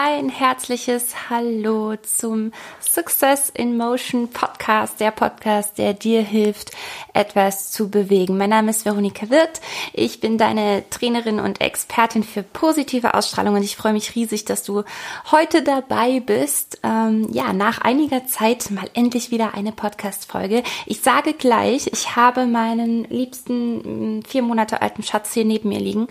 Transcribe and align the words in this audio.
ein 0.00 0.28
herzliches 0.28 1.28
Hallo 1.28 1.96
zum 1.96 2.52
Success 2.78 3.50
in 3.52 3.76
Motion 3.76 4.30
Podcast, 4.30 5.00
der 5.00 5.10
Podcast, 5.10 5.76
der 5.76 5.92
dir 5.92 6.22
hilft, 6.22 6.70
etwas 7.14 7.72
zu 7.72 7.90
bewegen. 7.90 8.38
Mein 8.38 8.50
Name 8.50 8.70
ist 8.70 8.84
Veronika 8.84 9.28
Wirth. 9.28 9.60
Ich 9.92 10.20
bin 10.20 10.38
deine 10.38 10.84
Trainerin 10.90 11.40
und 11.40 11.60
Expertin 11.60 12.22
für 12.22 12.44
positive 12.44 13.14
Ausstrahlung 13.14 13.56
und 13.56 13.64
ich 13.64 13.76
freue 13.76 13.92
mich 13.92 14.14
riesig, 14.14 14.44
dass 14.44 14.62
du 14.62 14.84
heute 15.32 15.62
dabei 15.62 16.20
bist. 16.20 16.78
Ähm, 16.84 17.28
ja, 17.32 17.52
nach 17.52 17.80
einiger 17.80 18.24
Zeit 18.26 18.70
mal 18.70 18.88
endlich 18.94 19.32
wieder 19.32 19.54
eine 19.54 19.72
Podcast-Folge. 19.72 20.62
Ich 20.86 21.00
sage 21.00 21.32
gleich, 21.32 21.88
ich 21.92 22.14
habe 22.14 22.46
meinen 22.46 23.02
liebsten 23.04 24.22
vier 24.22 24.42
Monate 24.42 24.80
alten 24.80 25.02
Schatz 25.02 25.32
hier 25.32 25.44
neben 25.44 25.70
mir 25.70 25.80
liegen 25.80 26.06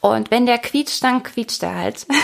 und 0.00 0.30
wenn 0.30 0.46
der 0.46 0.58
quietscht, 0.58 1.02
dann 1.02 1.22
quietscht 1.22 1.62
er 1.62 1.74
halt. 1.74 2.06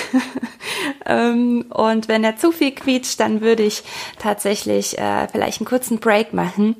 Ähm, 1.06 1.66
und 1.70 2.09
wenn 2.09 2.24
er 2.24 2.37
zu 2.37 2.51
viel 2.51 2.73
quietscht, 2.73 3.20
dann 3.20 3.42
würde 3.42 3.62
ich 3.62 3.82
tatsächlich 4.19 4.98
äh, 4.98 5.28
vielleicht 5.28 5.60
einen 5.60 5.66
kurzen 5.66 5.98
Break 5.98 6.32
machen. 6.32 6.77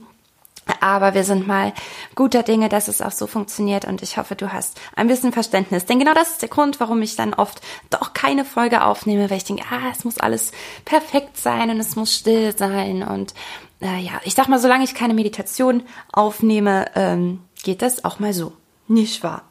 Aber 0.81 1.13
wir 1.13 1.25
sind 1.25 1.47
mal 1.47 1.75
guter 2.15 2.43
Dinge, 2.43 2.71
dass 2.71 2.89
es 2.89 3.03
auch 3.03 3.11
so 3.11 3.27
funktioniert 3.27 3.85
und 3.85 4.03
ich 4.03 4.17
hoffe, 4.17 4.35
du 4.35 4.53
hast 4.53 4.81
ein 4.97 5.09
bisschen 5.09 5.33
Verständnis. 5.33 5.85
Denn 5.85 5.99
genau 5.99 6.15
das 6.15 6.31
ist 6.31 6.43
der 6.43 6.49
Grund, 6.49 6.81
warum 6.81 7.03
ich 7.03 7.17
dann 7.17 7.35
oft 7.35 7.61
doch 7.91 8.15
keine 8.15 8.47
Folge 8.47 8.83
aufnehme, 8.83 9.29
weil 9.29 9.37
ich 9.37 9.45
denke, 9.45 9.65
ah, 9.71 9.91
es 9.93 10.05
muss 10.05 10.19
alles 10.19 10.53
perfekt 10.87 11.37
sein 11.37 11.69
und 11.69 11.81
es 11.81 11.97
muss 11.97 12.15
still 12.15 12.57
sein. 12.57 13.03
Und 13.03 13.35
äh, 13.83 14.01
ja, 14.01 14.13
ich 14.25 14.35
sag 14.35 14.49
mal, 14.49 14.59
solange 14.59 14.85
ich 14.85 14.95
keine 14.95 15.15
Meditation 15.15 15.83
aufnehme, 16.13 16.87
ähm, 16.95 17.41
geht 17.63 17.83
das 17.83 18.05
auch 18.05 18.19
mal 18.19 18.33
so. 18.33 18.53
Nicht 18.87 19.23
wahr? 19.23 19.45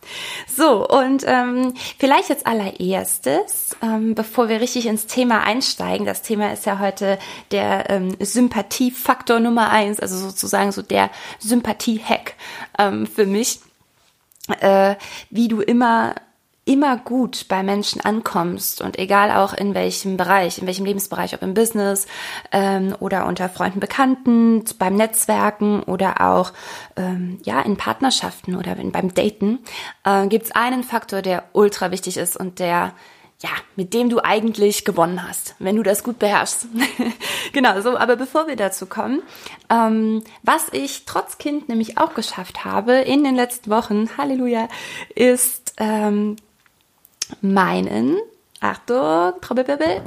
So, 0.48 0.88
und 0.88 1.24
ähm, 1.26 1.74
vielleicht 1.98 2.30
als 2.30 2.46
allererstes, 2.46 3.76
ähm, 3.82 4.14
bevor 4.14 4.48
wir 4.48 4.62
richtig 4.62 4.86
ins 4.86 5.08
Thema 5.08 5.42
einsteigen, 5.42 6.06
das 6.06 6.22
Thema 6.22 6.54
ist 6.54 6.68
ja 6.68 6.78
heute 6.78 7.18
der 7.50 7.90
ähm, 7.90 8.16
Sympathiefaktor 8.20 9.40
Nummer 9.40 9.72
eins, 9.72 10.00
also 10.00 10.18
sozusagen 10.18 10.72
so 10.72 10.84
der 10.84 11.10
Sympathie-Hack 11.40 12.36
ähm, 12.78 13.08
für 13.08 13.26
mich, 13.26 13.60
äh, 14.60 14.96
wie 15.32 15.48
du 15.48 15.62
immer 15.62 16.14
immer 16.66 16.98
gut 16.98 17.48
bei 17.50 17.62
Menschen 17.62 18.00
ankommst 18.02 18.82
und 18.82 18.98
egal 18.98 19.32
auch 19.32 19.54
in 19.54 19.74
welchem 19.74 20.16
Bereich, 20.16 20.60
in 20.60 20.68
welchem 20.68 20.86
Lebensbereich, 20.86 21.34
ob 21.34 21.42
im 21.42 21.54
Business 21.54 22.08
ähm, 22.52 22.96
oder 23.00 23.26
unter 23.26 23.50
Freunden, 23.50 23.82
Bekannten, 23.82 24.64
beim 24.80 24.96
Netzwerken 24.96 25.84
oder 25.84 26.22
auch 26.22 26.54
ähm, 26.96 27.40
ja 27.44 27.62
in 27.62 27.76
Partnerschaften 27.76 28.56
oder 28.56 28.78
in, 28.78 28.92
beim 28.92 29.14
Daten, 29.14 29.60
äh, 30.06 30.28
gibt 30.28 30.46
es 30.46 30.52
einen 30.52 30.84
Faktor, 30.84 31.22
der 31.22 31.44
ultra 31.52 31.92
wichtig 31.92 32.16
ist 32.18 32.38
und 32.38 32.60
der 32.60 32.94
ja, 33.42 33.50
mit 33.76 33.94
dem 33.94 34.10
du 34.10 34.24
eigentlich 34.24 34.86
gewonnen 34.86 35.28
hast, 35.28 35.56
wenn 35.60 35.76
du 35.76 35.84
das 35.84 36.04
gut 36.04 36.18
beherrschst. 36.18 36.68
genau, 37.52 37.82
so, 37.82 37.98
aber 37.98 38.16
bevor 38.16 38.48
wir 38.48 38.56
dazu 38.56 38.86
kommen, 38.86 39.22
ähm, 39.70 40.24
was 40.44 40.68
ich 40.72 41.04
trotz 41.06 41.38
Kind 41.38 41.68
nämlich 41.68 41.98
auch 41.98 42.14
geschafft 42.14 42.64
habe 42.64 42.94
in 42.94 43.26
den 43.26 43.36
letzten 43.36 43.70
Wochen, 43.70 44.10
Halleluja, 44.18 44.70
ist 45.14 45.74
ähm, 45.78 46.38
meinen, 47.42 48.18
Achtung, 48.60 49.34
Trommelwirbel, 49.42 50.02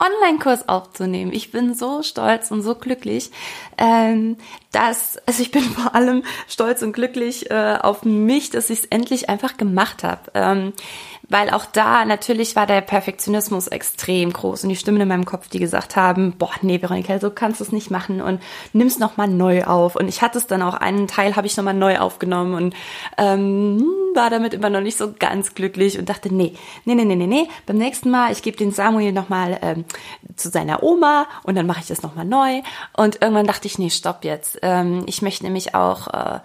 Online-Kurs 0.00 0.68
aufzunehmen. 0.68 1.32
Ich 1.32 1.50
bin 1.50 1.74
so 1.74 2.02
stolz 2.02 2.50
und 2.50 2.62
so 2.62 2.74
glücklich, 2.74 3.30
ähm, 3.76 4.36
dass, 4.70 5.18
also 5.26 5.42
ich 5.42 5.50
bin 5.50 5.62
vor 5.74 5.94
allem 5.94 6.22
stolz 6.46 6.82
und 6.82 6.92
glücklich 6.92 7.50
äh, 7.50 7.78
auf 7.80 8.04
mich, 8.04 8.50
dass 8.50 8.70
ich 8.70 8.80
es 8.80 8.84
endlich 8.86 9.28
einfach 9.28 9.56
gemacht 9.56 10.04
habe. 10.04 10.30
Ähm, 10.34 10.72
weil 11.28 11.50
auch 11.50 11.66
da 11.66 12.04
natürlich 12.04 12.56
war 12.56 12.66
der 12.66 12.80
Perfektionismus 12.80 13.68
extrem 13.68 14.32
groß 14.32 14.62
und 14.62 14.70
die 14.70 14.76
Stimmen 14.76 15.00
in 15.00 15.08
meinem 15.08 15.26
Kopf, 15.26 15.48
die 15.48 15.58
gesagt 15.58 15.96
haben, 15.96 16.32
boah, 16.38 16.50
nee, 16.62 16.80
Veronika, 16.80 17.18
so 17.18 17.30
kannst 17.30 17.60
du 17.60 17.64
es 17.64 17.72
nicht 17.72 17.90
machen 17.90 18.20
und 18.20 18.40
nimm's 18.72 18.98
nochmal 18.98 19.28
neu 19.28 19.64
auf. 19.64 19.96
Und 19.96 20.08
ich 20.08 20.22
hatte 20.22 20.38
es 20.38 20.46
dann 20.46 20.62
auch, 20.62 20.74
einen 20.74 21.06
Teil 21.06 21.36
habe 21.36 21.46
ich 21.46 21.56
nochmal 21.56 21.74
neu 21.74 21.98
aufgenommen 21.98 22.54
und 22.54 22.74
ähm, 23.18 23.84
war 24.14 24.30
damit 24.30 24.54
immer 24.54 24.70
noch 24.70 24.80
nicht 24.80 24.96
so 24.96 25.12
ganz 25.18 25.54
glücklich 25.54 25.98
und 25.98 26.08
dachte, 26.08 26.34
nee, 26.34 26.54
nee, 26.84 26.94
nee, 26.94 27.04
nee, 27.04 27.16
nee, 27.16 27.26
nee, 27.26 27.48
beim 27.66 27.76
nächsten 27.76 28.10
Mal, 28.10 28.32
ich 28.32 28.42
gebe 28.42 28.56
den 28.56 28.72
Samuel 28.72 29.12
nochmal 29.12 29.58
ähm, 29.62 29.84
zu 30.36 30.48
seiner 30.48 30.82
Oma 30.82 31.26
und 31.42 31.56
dann 31.56 31.66
mache 31.66 31.80
ich 31.80 31.88
das 31.88 32.02
nochmal 32.02 32.24
neu. 32.24 32.62
Und 32.96 33.20
irgendwann 33.20 33.46
dachte 33.46 33.66
ich, 33.66 33.78
nee, 33.78 33.90
stopp 33.90 34.24
jetzt. 34.24 34.58
Ähm, 34.62 35.04
ich 35.06 35.22
möchte 35.22 35.44
nämlich 35.44 35.74
auch... 35.74 36.08
Äh, 36.08 36.40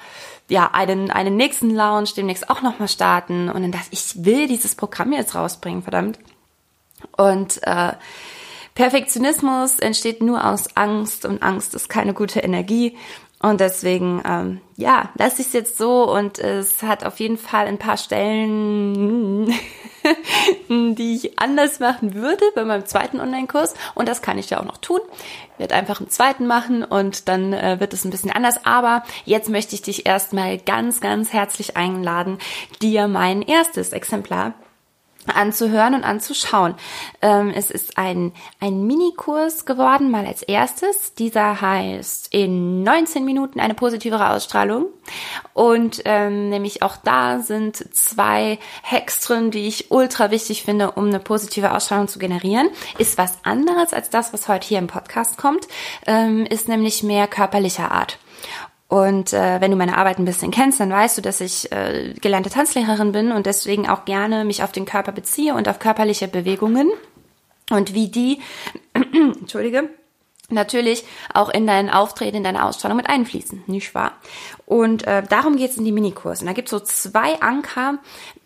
ja, 0.50 0.70
einen, 0.72 1.10
einen 1.12 1.36
nächsten 1.38 1.70
Lounge 1.70 2.10
demnächst 2.16 2.50
auch 2.50 2.62
nochmal 2.62 2.88
starten. 2.88 3.50
Und 3.50 3.62
dann 3.62 3.72
dachte 3.72 3.88
ich, 3.92 4.16
ich 4.16 4.26
will 4.26 4.48
dieses 4.48 4.76
Programm 4.76 5.14
jetzt 5.14 5.36
rausbringen, 5.36 5.84
verdammt. 5.84 6.20
Und 7.18 7.62
äh, 7.64 7.94
Perfektionismus 8.76 9.80
entsteht 9.80 10.22
nur 10.22 10.46
aus 10.46 10.76
Angst 10.76 11.26
und 11.26 11.44
Angst 11.44 11.76
ist 11.76 11.90
keine 11.90 12.14
gute 12.14 12.40
Energie. 12.40 12.98
Und 13.40 13.60
deswegen, 13.60 14.24
ähm, 14.26 14.62
ja, 14.78 15.10
lasse 15.16 15.42
ich 15.42 15.48
es 15.48 15.54
jetzt 15.54 15.78
so 15.78 16.10
und 16.10 16.40
es 16.40 16.82
hat 16.82 17.06
auf 17.06 17.20
jeden 17.20 17.38
Fall 17.38 17.68
ein 17.68 17.78
paar 17.78 17.98
Stellen, 17.98 19.48
die 20.70 21.16
ich 21.16 21.40
anders 21.40 21.80
machen 21.80 22.14
würde 22.14 22.44
bei 22.56 22.64
meinem 22.64 22.86
zweiten 22.86 23.20
Online-Kurs. 23.20 23.74
Und 23.96 24.08
das 24.08 24.22
kann 24.22 24.38
ich 24.38 24.50
ja 24.50 24.60
auch 24.60 24.66
noch 24.66 24.78
tun. 24.78 25.00
Ich 25.54 25.60
werde 25.60 25.76
einfach 25.76 26.00
einen 26.00 26.10
zweiten 26.10 26.48
machen 26.48 26.84
und 26.84 27.28
dann 27.28 27.54
äh, 27.54 27.80
wird 27.80 27.94
es 27.94 28.06
ein 28.06 28.12
bisschen 28.12 28.32
anders. 28.32 28.66
Aber 28.66 29.04
jetzt 29.26 29.50
möchte 29.50 29.76
ich 29.76 29.82
dich 29.82 30.06
erstmal 30.06 30.58
ganz, 30.58 31.02
ganz 31.02 31.32
herzlich 31.34 31.78
einladen, 31.78 32.40
dir 32.82 33.08
mein 33.08 33.42
erstes 33.42 33.94
Exemplar 33.94 34.54
anzuhören 35.30 35.96
und 35.96 36.04
anzuschauen. 36.04 36.76
Ähm, 37.22 37.52
es 37.56 37.72
ist 37.72 37.98
ein, 37.98 38.32
ein 38.60 38.86
Minikurs 38.86 39.66
geworden, 39.66 40.12
mal 40.12 40.26
als 40.26 40.44
erstes. 40.44 41.14
Dieser 41.14 41.62
heißt 41.62 42.28
in 42.32 42.84
19 42.84 43.26
Minuten 43.26 43.60
eine 43.60 43.74
positivere 43.74 44.30
Ausstrahlung. 44.30 44.88
Und 45.54 46.02
ähm, 46.06 46.50
nämlich 46.50 46.82
auch 46.82 46.98
da 46.98 47.40
sind 47.40 47.94
zwei 47.96 48.60
Hacks 48.84 49.20
drin, 49.22 49.52
die 49.52 49.68
ich 49.68 49.92
ultra 49.92 50.32
wichtig 50.32 50.64
finde, 50.64 50.92
um 50.92 51.08
eine 51.08 51.20
positive 51.20 51.74
Ausstrahlung 51.74 52.08
zu 52.08 52.20
generieren. 52.20 52.70
Ist 52.98 53.18
was 53.18 53.38
anderes 53.44 53.94
als 53.94 54.10
das, 54.10 54.34
was 54.34 54.48
heute 54.48 54.68
hier 54.68 54.80
im 54.80 54.88
Podcast 54.88 55.38
kommt, 55.38 55.68
ähm, 56.08 56.46
ist 56.46 56.68
nämlich 56.68 57.04
mehr 57.04 57.28
körperlicher 57.28 57.92
Art. 57.92 58.18
Und 58.94 59.34
äh, 59.34 59.60
wenn 59.60 59.72
du 59.72 59.78
meine 59.78 59.98
Arbeit 59.98 60.20
ein 60.20 60.26
bisschen 60.26 60.52
kennst, 60.52 60.80
dann 60.80 60.92
weißt 60.92 61.18
du, 61.18 61.24
dass 61.24 61.42
ich 61.42 61.72
äh, 61.72 62.14
gelernte 62.22 62.52
Tanzlehrerin 62.52 63.12
bin 63.12 63.32
und 63.32 63.48
deswegen 63.48 63.90
auch 63.90 64.06
gerne 64.06 64.46
mich 64.46 64.62
auf 64.62 64.72
den 64.72 64.86
Körper 64.86 65.12
beziehe 65.12 65.56
und 65.56 65.68
auf 65.68 65.80
körperliche 65.80 66.28
Bewegungen 66.28 66.92
und 67.72 67.96
wie 67.96 68.10
die, 68.10 68.40
entschuldige, 68.94 69.90
natürlich 70.50 71.06
auch 71.34 71.50
in 71.50 71.66
dein 71.66 71.90
Auftreten, 71.90 72.38
in 72.38 72.44
deine 72.44 72.64
Ausstrahlung 72.64 72.98
mit 72.98 73.10
einfließen, 73.10 73.64
nicht 73.66 73.96
wahr? 73.96 74.12
Und 74.68 75.08
äh, 75.08 75.24
darum 75.28 75.56
geht's 75.56 75.78
in 75.78 75.86
die 75.86 75.92
Minikurse. 75.92 76.42
Und 76.42 76.48
da 76.50 76.54
gibt's 76.54 76.70
so 76.70 76.80
zwei 76.80 77.42
Anker, 77.42 77.98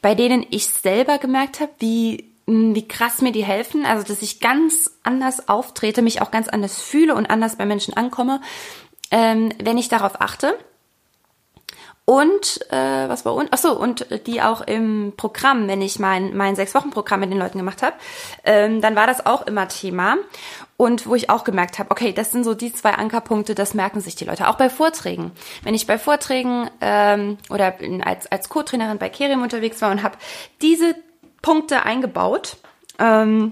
bei 0.01 0.15
denen 0.15 0.45
ich 0.49 0.67
selber 0.67 1.17
gemerkt 1.17 1.59
habe, 1.59 1.73
wie 1.79 2.31
wie 2.49 2.87
krass 2.87 3.21
mir 3.21 3.33
die 3.33 3.43
helfen, 3.43 3.85
also 3.85 4.07
dass 4.07 4.21
ich 4.21 4.39
ganz 4.39 4.89
anders 5.03 5.49
auftrete, 5.49 6.01
mich 6.01 6.21
auch 6.21 6.31
ganz 6.31 6.47
anders 6.47 6.79
fühle 6.79 7.13
und 7.13 7.29
anders 7.29 7.57
bei 7.57 7.65
Menschen 7.65 7.93
ankomme, 7.93 8.39
ähm, 9.11 9.51
wenn 9.61 9.77
ich 9.77 9.89
darauf 9.89 10.21
achte. 10.21 10.57
Und 12.09 12.61
äh, 12.71 13.09
was 13.09 13.25
war 13.25 13.35
und 13.35 13.49
ach 13.51 13.57
so 13.57 13.77
und 13.77 14.05
die 14.27 14.41
auch 14.41 14.61
im 14.61 15.11
Programm, 15.17 15.67
wenn 15.67 15.81
ich 15.81 15.99
mein 15.99 16.37
mein 16.37 16.55
sechs 16.55 16.73
Wochen 16.73 16.89
Programm 16.89 17.19
mit 17.19 17.31
den 17.31 17.37
Leuten 17.37 17.57
gemacht 17.57 17.83
habe, 17.83 17.97
ähm, 18.45 18.79
dann 18.79 18.95
war 18.95 19.07
das 19.07 19.25
auch 19.25 19.45
immer 19.45 19.67
Thema 19.67 20.15
und 20.77 21.05
wo 21.05 21.15
ich 21.15 21.29
auch 21.29 21.43
gemerkt 21.43 21.79
habe, 21.79 21.91
okay, 21.91 22.13
das 22.13 22.31
sind 22.31 22.45
so 22.45 22.53
die 22.53 22.71
zwei 22.71 22.93
Ankerpunkte, 22.93 23.55
das 23.55 23.73
merken 23.73 23.99
sich 23.99 24.15
die 24.15 24.23
Leute 24.23 24.47
auch 24.47 24.55
bei 24.55 24.69
Vorträgen. 24.69 25.33
Wenn 25.63 25.75
ich 25.75 25.85
bei 25.85 25.99
Vorträgen 25.99 26.69
ähm, 26.79 27.39
oder 27.49 27.75
als 28.05 28.31
als 28.31 28.47
Co-Trainerin 28.47 28.99
bei 28.99 29.09
Kerim 29.09 29.41
unterwegs 29.41 29.81
war 29.81 29.91
und 29.91 30.01
habe 30.01 30.17
diese 30.61 30.95
Punkte 31.41 31.83
eingebaut. 31.83 32.55
Ähm, 32.99 33.51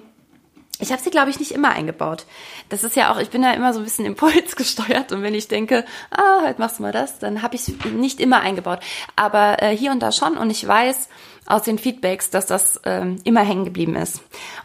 ich 0.80 0.92
habe 0.92 1.02
sie, 1.02 1.10
glaube 1.10 1.30
ich, 1.30 1.40
nicht 1.40 1.52
immer 1.52 1.70
eingebaut. 1.70 2.26
Das 2.70 2.84
ist 2.84 2.96
ja 2.96 3.14
auch, 3.14 3.20
ich 3.20 3.30
bin 3.30 3.44
ja 3.44 3.52
immer 3.52 3.74
so 3.74 3.80
ein 3.80 3.86
bisschen 3.86 4.06
impulsgesteuert 4.06 5.12
und 5.12 5.24
wenn 5.24 5.34
ich 5.34 5.48
denke, 5.48 5.86
ah, 6.12 6.44
heute 6.44 6.60
machst 6.60 6.80
du 6.80 6.84
mal 6.84 6.92
das, 6.92 7.20
dann 7.20 7.42
habe 7.42 7.56
ich 7.56 7.68
es 7.68 7.86
nicht 7.86 8.20
immer 8.20 8.42
eingebaut. 8.42 8.80
Aber 9.16 9.62
äh, 9.62 9.76
hier 9.76 9.92
und 9.92 10.00
da 10.00 10.12
schon 10.12 10.38
und 10.38 10.50
ich 10.50 10.68
weiß 10.68 11.10
aus 11.48 11.62
den 11.62 11.78
Feedbacks, 11.78 12.32
dass 12.32 12.48
das 12.48 12.82
ähm, 12.86 13.18
immer 13.24 13.42
hängen 13.42 13.66
geblieben 13.66 13.96
ist. 13.96 14.22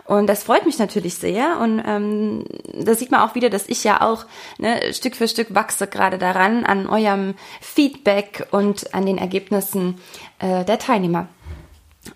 Und 0.07 0.27
das 0.29 0.45
freut 0.45 0.65
mich 0.65 0.79
natürlich 0.79 1.15
sehr 1.17 1.59
und 1.59 1.83
ähm, 1.87 2.45
da 2.73 2.95
sieht 2.95 3.11
man 3.11 3.21
auch 3.21 3.35
wieder, 3.35 3.51
dass 3.51 3.69
ich 3.69 3.85
ja 3.85 4.01
auch 4.01 4.25
ne, 4.59 4.95
Stück 4.95 5.15
für 5.15 5.29
Stück 5.29 5.55
wachse 5.55 5.87
gerade 5.87 6.17
daran, 6.17 6.65
an 6.65 6.89
eurem 6.89 7.35
Feedback 7.61 8.49
und 8.51 8.95
an 8.95 9.05
den 9.05 9.19
Ergebnissen 9.19 10.01
äh, 10.39 10.65
der 10.65 10.79
Teilnehmer. 10.79 11.29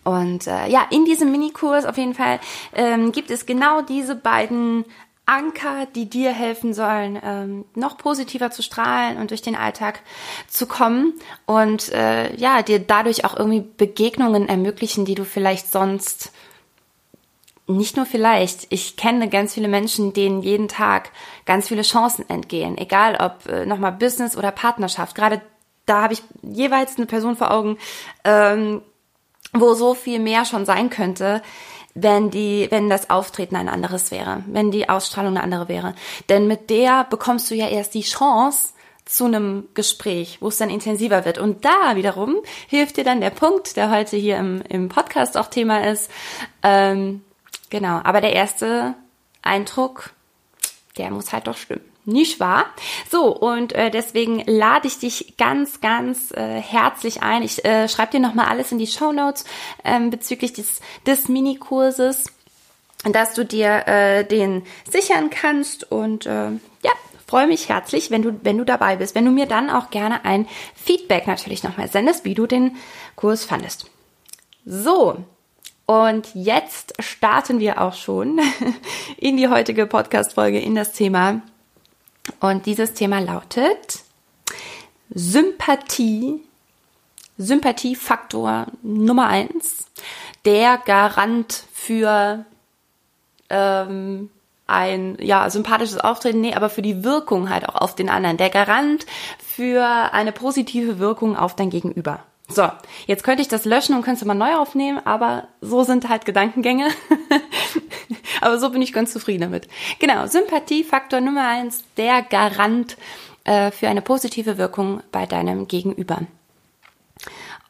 Und 0.03 0.47
äh, 0.47 0.69
ja, 0.69 0.87
in 0.91 1.05
diesem 1.05 1.31
Minikurs 1.31 1.85
auf 1.85 1.97
jeden 1.97 2.15
Fall 2.15 2.41
ähm, 2.75 3.13
gibt 3.13 3.31
es 3.31 3.47
genau 3.47 3.83
diese 3.83 4.15
beiden 4.17 4.85
Anker, 5.27 5.87
die 5.95 6.09
dir 6.09 6.33
helfen 6.33 6.75
sollen, 6.75 7.19
ähm, 7.23 7.65
noch 7.75 7.97
positiver 7.97 8.51
zu 8.51 8.63
strahlen 8.63 9.17
und 9.17 9.31
durch 9.31 9.41
den 9.41 9.57
Alltag 9.57 10.01
zu 10.49 10.67
kommen 10.67 11.15
und 11.47 11.91
äh, 11.93 12.35
ja, 12.37 12.63
dir 12.63 12.79
dadurch 12.79 13.25
auch 13.25 13.35
irgendwie 13.35 13.65
Begegnungen 13.77 14.49
ermöglichen, 14.49 15.07
die 15.07 15.15
du 15.15 15.25
vielleicht 15.25 15.73
sonst 15.73 16.31
nicht 17.67 17.97
nur 17.97 18.05
vielleicht, 18.05 18.67
ich 18.69 18.97
kenne 18.97 19.31
ganz 19.31 19.55
viele 19.55 19.69
Menschen, 19.69 20.13
denen 20.13 20.43
jeden 20.43 20.69
Tag 20.69 21.11
ganz 21.47 21.69
viele 21.69 21.81
Chancen 21.81 22.29
entgehen, 22.29 22.77
egal 22.77 23.17
ob 23.17 23.51
äh, 23.51 23.65
nochmal 23.65 23.93
Business 23.93 24.37
oder 24.37 24.51
Partnerschaft. 24.51 25.15
Gerade 25.15 25.41
da 25.87 26.03
habe 26.03 26.13
ich 26.13 26.23
jeweils 26.43 26.97
eine 26.97 27.07
Person 27.07 27.37
vor 27.37 27.51
Augen, 27.51 27.79
ähm, 28.25 28.83
wo 29.55 29.75
so 29.75 29.95
viel 29.95 30.19
mehr 30.19 30.45
schon 30.45 30.67
sein 30.67 30.91
könnte, 30.91 31.43
wenn 31.95 32.31
die, 32.31 32.67
wenn 32.71 32.91
das 32.91 33.09
Auftreten 33.09 33.57
ein 33.57 33.69
anderes 33.69 34.11
wäre, 34.11 34.43
wenn 34.47 34.71
die 34.71 34.89
Ausstrahlung 34.89 35.37
eine 35.37 35.43
andere 35.43 35.69
wäre. 35.69 35.95
Denn 36.29 36.47
mit 36.47 36.69
der 36.71 37.05
bekommst 37.05 37.51
du 37.51 37.55
ja 37.55 37.69
erst 37.69 37.95
die 37.95 38.03
Chance 38.03 38.71
zu 39.05 39.27
einem 39.27 39.69
Gespräch, 39.75 40.39
wo 40.41 40.49
es 40.49 40.57
dann 40.57 40.71
intensiver 40.71 41.25
wird. 41.25 41.39
Und 41.39 41.65
da 41.65 41.95
wiederum 41.95 42.37
hilft 42.67 42.97
dir 42.97 43.05
dann 43.05 43.21
der 43.21 43.31
Punkt, 43.31 43.77
der 43.77 43.91
heute 43.91 44.17
hier 44.17 44.39
im, 44.39 44.63
im 44.69 44.89
Podcast 44.89 45.37
auch 45.37 45.47
Thema 45.47 45.89
ist. 45.89 46.11
Ähm, 46.63 47.23
genau, 47.71 48.01
aber 48.03 48.21
der 48.21 48.33
erste 48.33 48.95
Eindruck, 49.43 50.11
der 50.97 51.11
muss 51.11 51.33
halt 51.33 51.47
doch 51.47 51.57
stimmen. 51.57 51.94
Nicht 52.07 52.39
wahr? 52.39 52.67
So, 53.11 53.35
und 53.35 53.73
äh, 53.73 53.91
deswegen 53.91 54.43
lade 54.47 54.87
ich 54.87 54.99
dich 54.99 55.37
ganz, 55.39 55.81
ganz 55.81 56.33
äh, 56.33 56.61
herzlich 56.61 57.23
ein. 57.23 57.43
Ich 57.43 57.65
äh, 57.65 57.89
schreibe 57.89 58.13
dir 58.13 58.21
nochmal 58.21 58.47
alles 58.47 58.73
in 58.73 58.79
die 58.79 58.87
Show 58.87 59.13
Notes 59.13 59.45
ähm, 59.85 60.11
bezüglich 60.11 60.53
des, 60.53 60.81
des 61.07 61.29
Minikurses, 61.29 62.27
dass 63.05 63.33
du 63.33 63.45
dir 63.45 63.87
äh, 63.87 64.25
den 64.25 64.65
sichern 64.91 65.31
kannst. 65.31 65.91
Und 65.91 66.27
äh, 66.27 66.51
ja, 66.51 66.93
freue 67.27 67.47
mich 67.47 67.71
herzlich, 67.71 68.11
wenn 68.11 68.23
du, 68.23 68.39
wenn 68.43 68.59
du 68.59 68.65
dabei 68.65 68.97
bist. 68.97 69.15
Wenn 69.15 69.25
du 69.25 69.31
mir 69.31 69.47
dann 69.47 69.71
auch 69.71 69.89
gerne 69.89 70.27
ein 70.27 70.47
Feedback 70.75 71.27
natürlich 71.27 71.63
nochmal 71.63 71.89
sendest, 71.89 72.27
wie 72.27 72.35
du 72.35 72.47
den 72.47 72.77
Kurs 73.17 73.47
fandest. 73.47 73.91
So, 74.67 75.25
und 75.87 76.35
jetzt 76.35 76.95
starten 77.03 77.61
wir 77.61 77.81
auch 77.81 77.95
schon 77.95 78.41
in 79.17 79.37
die 79.37 79.49
heutige 79.49 79.87
Podcast-Folge 79.87 80.59
in 80.59 80.75
das 80.75 80.93
Thema 80.93 81.43
und 82.41 82.67
dieses 82.67 82.95
Thema 82.95 83.21
lautet 83.21 84.01
Sympathie, 85.11 86.41
Sympathiefaktor 87.37 88.67
Nummer 88.83 89.29
eins, 89.29 89.87
der 90.45 90.79
Garant 90.79 91.65
für 91.73 92.45
ähm, 93.51 94.31
ein 94.67 95.17
ja 95.21 95.49
sympathisches 95.51 95.99
Auftreten, 95.99 96.41
nee, 96.41 96.55
aber 96.55 96.71
für 96.71 96.83
die 96.83 97.05
Wirkung 97.05 97.51
halt 97.51 97.69
auch 97.69 97.77
auf 97.77 97.95
den 97.95 98.09
anderen, 98.09 98.37
der 98.37 98.51
Garant 98.51 99.05
für 99.39 99.85
eine 99.85 100.33
positive 100.33 100.99
Wirkung 100.99 101.37
auf 101.37 101.55
dein 101.55 101.71
Gegenüber. 101.71 102.25
So, 102.55 102.71
jetzt 103.07 103.25
könnte 103.25 103.43
ich 103.43 103.49
das 103.49 103.65
löschen 103.65 103.97
und 103.97 104.03
könnte 104.03 104.21
es 104.21 104.25
mal 104.25 104.35
neu 104.35 104.55
aufnehmen, 104.55 105.01
aber 105.05 105.49
so 105.61 105.83
sind 105.83 106.09
halt 106.09 106.25
Gedankengänge. 106.25 106.89
aber 108.41 108.59
so 108.59 108.71
bin 108.71 108.81
ich 108.81 108.93
ganz 108.93 109.13
zufrieden 109.13 109.41
damit. 109.41 109.67
Genau, 109.99 110.27
Sympathiefaktor 110.29 111.21
Nummer 111.21 111.49
eins, 111.49 111.83
der 111.97 112.23
Garant 112.23 112.97
äh, 113.43 113.73
für 113.73 113.89
eine 113.89 114.03
positive 114.03 114.57
Wirkung 114.57 115.03
bei 115.11 115.27
deinem 115.27 115.67
Gegenüber. 115.67 116.21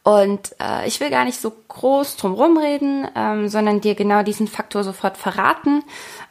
Und 0.02 0.54
äh, 0.60 0.86
ich 0.86 1.00
will 1.00 1.08
gar 1.08 1.24
nicht 1.24 1.40
so 1.40 1.50
groß 1.68 2.16
drum 2.18 2.34
rumreden, 2.34 3.08
ähm, 3.16 3.48
sondern 3.48 3.80
dir 3.80 3.94
genau 3.94 4.22
diesen 4.22 4.48
Faktor 4.48 4.84
sofort 4.84 5.16
verraten 5.16 5.82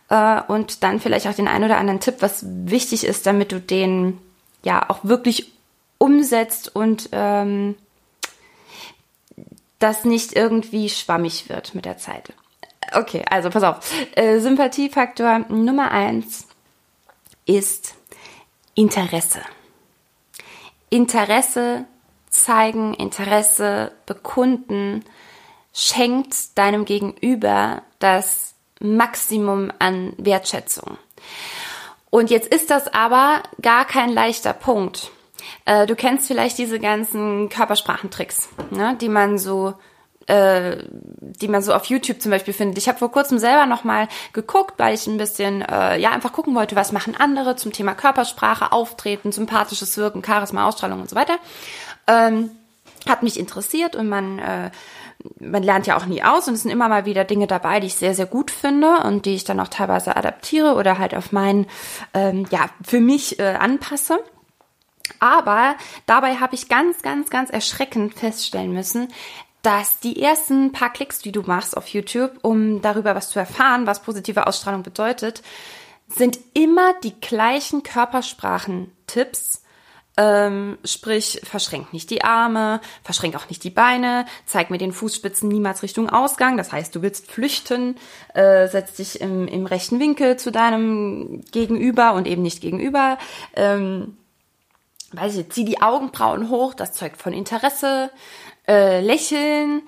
äh, 0.09 0.41
und 0.47 0.83
dann 0.83 0.99
vielleicht 0.99 1.25
auch 1.25 1.33
den 1.33 1.47
ein 1.47 1.63
oder 1.63 1.77
anderen 1.77 1.99
Tipp, 1.99 2.17
was 2.19 2.45
wichtig 2.45 3.03
ist, 3.03 3.25
damit 3.25 3.51
du 3.51 3.59
den 3.59 4.19
ja 4.63 4.87
auch 4.91 4.99
wirklich 5.01 5.53
umsetzt 5.97 6.75
und 6.75 7.09
ähm, 7.13 7.75
das 9.83 10.05
nicht 10.05 10.33
irgendwie 10.33 10.89
schwammig 10.89 11.49
wird 11.49 11.75
mit 11.75 11.85
der 11.85 11.97
Zeit. 11.97 12.33
Okay, 12.93 13.23
also 13.29 13.49
pass 13.49 13.63
auf. 13.63 13.91
Äh, 14.15 14.39
Sympathiefaktor 14.39 15.39
Nummer 15.49 15.91
eins 15.91 16.47
ist 17.45 17.95
Interesse. 18.75 19.41
Interesse 20.89 21.85
zeigen, 22.29 22.93
Interesse 22.93 23.91
bekunden, 24.05 25.03
schenkt 25.73 26.57
deinem 26.57 26.85
Gegenüber 26.85 27.81
das 27.99 28.53
Maximum 28.79 29.71
an 29.79 30.13
Wertschätzung. 30.17 30.97
Und 32.09 32.29
jetzt 32.29 32.47
ist 32.47 32.69
das 32.69 32.93
aber 32.93 33.43
gar 33.61 33.85
kein 33.85 34.09
leichter 34.09 34.53
Punkt. 34.53 35.11
Äh, 35.65 35.85
du 35.85 35.95
kennst 35.95 36.27
vielleicht 36.27 36.57
diese 36.57 36.79
ganzen 36.79 37.49
Körpersprachentricks, 37.49 38.49
ne, 38.71 38.97
die 38.99 39.09
man 39.09 39.37
so 39.37 39.73
äh, 40.27 40.77
die 41.19 41.47
man 41.49 41.61
so 41.61 41.73
auf 41.73 41.85
YouTube 41.85 42.21
zum 42.21 42.31
Beispiel 42.31 42.53
findet. 42.53 42.77
Ich 42.77 42.87
habe 42.87 42.97
vor 42.97 43.11
kurzem 43.11 43.39
selber 43.39 43.65
noch 43.65 43.83
mal 43.83 44.07
geguckt, 44.31 44.75
weil 44.77 44.93
ich 44.93 45.05
ein 45.07 45.17
bisschen 45.17 45.61
äh, 45.61 45.97
ja 45.97 46.11
einfach 46.11 46.31
gucken 46.31 46.55
wollte, 46.55 46.75
was 46.75 46.91
machen 46.93 47.15
andere 47.17 47.55
zum 47.55 47.73
Thema 47.73 47.93
Körpersprache, 47.93 48.71
Auftreten, 48.71 49.31
sympathisches 49.31 49.97
Wirken, 49.97 50.23
Charisma, 50.23 50.67
Ausstrahlung 50.67 51.01
und 51.01 51.09
so 51.09 51.15
weiter. 51.15 51.37
Ähm, 52.07 52.51
hat 53.07 53.21
mich 53.21 53.37
interessiert 53.37 53.97
und 53.97 54.07
man 54.07 54.39
äh, 54.39 54.71
man 55.39 55.63
lernt 55.63 55.87
ja 55.87 55.97
auch 55.97 56.05
nie 56.05 56.23
aus 56.23 56.47
und 56.47 56.55
es 56.55 56.63
sind 56.63 56.71
immer 56.71 56.89
mal 56.89 57.05
wieder 57.05 57.23
Dinge 57.23 57.47
dabei, 57.47 57.79
die 57.79 57.87
ich 57.87 57.95
sehr, 57.95 58.13
sehr 58.13 58.25
gut 58.25 58.51
finde 58.51 58.97
und 59.03 59.25
die 59.25 59.35
ich 59.35 59.43
dann 59.43 59.59
auch 59.59 59.67
teilweise 59.67 60.15
adaptiere 60.15 60.75
oder 60.75 60.97
halt 60.97 61.15
auf 61.15 61.31
meinen, 61.31 61.67
ähm, 62.13 62.45
ja, 62.51 62.69
für 62.83 62.99
mich 62.99 63.39
äh, 63.39 63.55
anpasse. 63.55 64.19
Aber 65.19 65.75
dabei 66.05 66.35
habe 66.35 66.55
ich 66.55 66.69
ganz, 66.69 67.01
ganz, 67.01 67.29
ganz 67.29 67.49
erschreckend 67.49 68.13
feststellen 68.13 68.73
müssen, 68.73 69.09
dass 69.63 69.99
die 69.99 70.21
ersten 70.21 70.71
paar 70.71 70.91
Klicks, 70.91 71.19
die 71.19 71.31
du 71.31 71.41
machst 71.41 71.75
auf 71.77 71.87
YouTube, 71.87 72.37
um 72.41 72.81
darüber 72.81 73.15
was 73.15 73.29
zu 73.29 73.39
erfahren, 73.39 73.87
was 73.87 74.03
positive 74.03 74.45
Ausstrahlung 74.45 74.83
bedeutet, 74.83 75.41
sind 76.07 76.37
immer 76.53 76.93
die 77.01 77.19
gleichen 77.19 77.81
Körpersprachen-Tipps. 77.81 79.61
Ähm, 80.15 80.77
sprich, 80.83 81.41
verschränk 81.43 81.91
nicht 81.91 82.11
die 82.11 82.23
Arme, 82.23 82.81
verschränk 83.03 83.35
auch 83.35 83.49
nicht 83.49 83.63
die 83.63 83.71
Beine, 83.71 84.25
zeig 84.45 84.69
mir 84.69 84.77
den 84.77 84.91
Fußspitzen 84.91 85.47
niemals 85.47 85.81
Richtung 85.81 86.09
Ausgang. 86.09 86.55
Das 86.55 86.71
heißt, 86.71 86.93
du 86.93 87.01
willst 87.01 87.31
flüchten, 87.31 87.95
äh, 88.35 88.67
setz 88.67 88.97
dich 88.97 89.21
im, 89.21 89.47
im 89.47 89.65
rechten 89.65 89.99
Winkel 89.99 90.37
zu 90.37 90.51
deinem 90.51 91.41
Gegenüber 91.51 92.13
und 92.13 92.27
eben 92.27 92.43
nicht 92.43 92.61
gegenüber. 92.61 93.17
Ähm, 93.55 94.17
weiß 95.13 95.37
ich, 95.37 95.49
zieh 95.49 95.65
die 95.65 95.81
Augenbrauen 95.81 96.49
hoch, 96.49 96.73
das 96.73 96.93
zeugt 96.93 97.21
von 97.21 97.33
Interesse, 97.33 98.11
äh, 98.67 99.01
lächeln, 99.01 99.83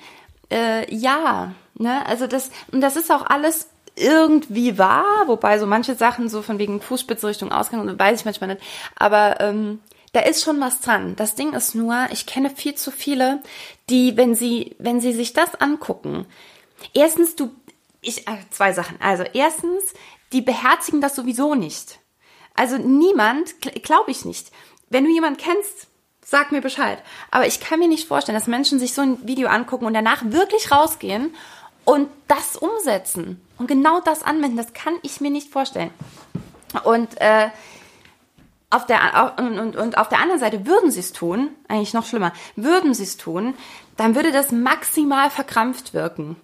äh, 0.52 0.94
ja, 0.94 1.54
ne, 1.76 2.06
also 2.06 2.28
das, 2.28 2.52
und 2.72 2.82
das 2.82 2.96
ist 2.96 3.12
auch 3.12 3.26
alles 3.26 3.70
irgendwie 3.96 4.78
wahr, 4.78 5.28
wobei 5.28 5.58
so 5.58 5.66
manche 5.66 5.96
Sachen 5.96 6.30
so 6.30 6.42
von 6.42 6.60
wegen 6.60 6.82
Fußspitze 6.82 7.28
Richtung 7.28 7.52
Ausgang, 7.52 7.98
weiß 7.98 8.20
ich 8.20 8.26
manchmal 8.26 8.50
nicht, 8.50 8.62
aber 8.96 9.40
ähm, 9.40 9.80
da 10.16 10.22
ist 10.22 10.44
schon 10.44 10.62
was 10.62 10.80
dran. 10.80 11.18
Das 11.18 11.36
Ding 11.36 11.52
ist 11.52 11.76
nur, 11.76 12.08
ich 12.10 12.26
kenne 12.26 12.50
viel 12.50 12.76
zu 12.76 12.90
viele, 12.90 13.44
die, 13.90 14.16
wenn 14.16 14.34
sie, 14.34 14.76
wenn 14.80 15.02
sie 15.02 15.12
sich 15.12 15.34
das 15.34 15.56
angucken, 15.56 16.26
erstens 16.94 17.36
du, 17.36 17.52
ich, 18.00 18.28
äh, 18.28 18.38
zwei 18.50 18.72
Sachen. 18.72 18.98
Also 19.02 19.24
erstens, 19.34 19.94
die 20.32 20.42
beherzigen 20.42 21.02
das 21.02 21.16
sowieso 21.16 21.54
nicht. 21.56 22.00
Also 22.54 22.78
niemand, 22.78 23.60
glaube 23.84 24.12
ich 24.12 24.24
nicht. 24.24 24.52
Wenn 24.96 25.04
du 25.04 25.12
jemanden 25.12 25.38
kennst, 25.38 25.88
sag 26.24 26.54
mir 26.54 26.62
Bescheid. 26.62 27.00
Aber 27.30 27.46
ich 27.46 27.60
kann 27.60 27.80
mir 27.80 27.90
nicht 27.90 28.08
vorstellen, 28.08 28.38
dass 28.38 28.48
Menschen 28.48 28.80
sich 28.80 28.94
so 28.94 29.02
ein 29.02 29.28
Video 29.28 29.50
angucken 29.50 29.86
und 29.86 29.94
danach 29.94 30.24
wirklich 30.24 30.72
rausgehen 30.72 31.36
und 31.84 32.08
das 32.30 32.56
umsetzen 32.56 33.42
und 33.58 33.68
genau 33.68 34.00
das 34.00 34.24
anwenden. 34.24 34.56
Das 34.56 34.72
kann 34.72 34.94
ich 35.02 35.20
mir 35.20 35.32
nicht 35.32 35.52
vorstellen. 35.52 35.90
Und 36.86 37.20
äh, 37.20 37.50
auf 38.70 38.86
der 38.86 39.34
und, 39.38 39.60
und, 39.60 39.76
und 39.76 39.98
auf 39.98 40.08
der 40.08 40.22
anderen 40.22 40.40
Seite 40.40 40.66
würden 40.66 40.92
sie 40.92 41.02
es 41.02 41.12
tun, 41.12 41.50
eigentlich 41.68 41.94
noch 41.94 42.06
schlimmer, 42.06 42.32
würden 42.56 42.94
sie 42.94 43.04
es 43.04 43.18
tun, 43.18 43.54
dann 43.98 44.16
würde 44.16 44.32
das 44.32 44.54
maximal 44.54 45.30
verkrampft 45.30 45.94
wirken. 45.94 46.38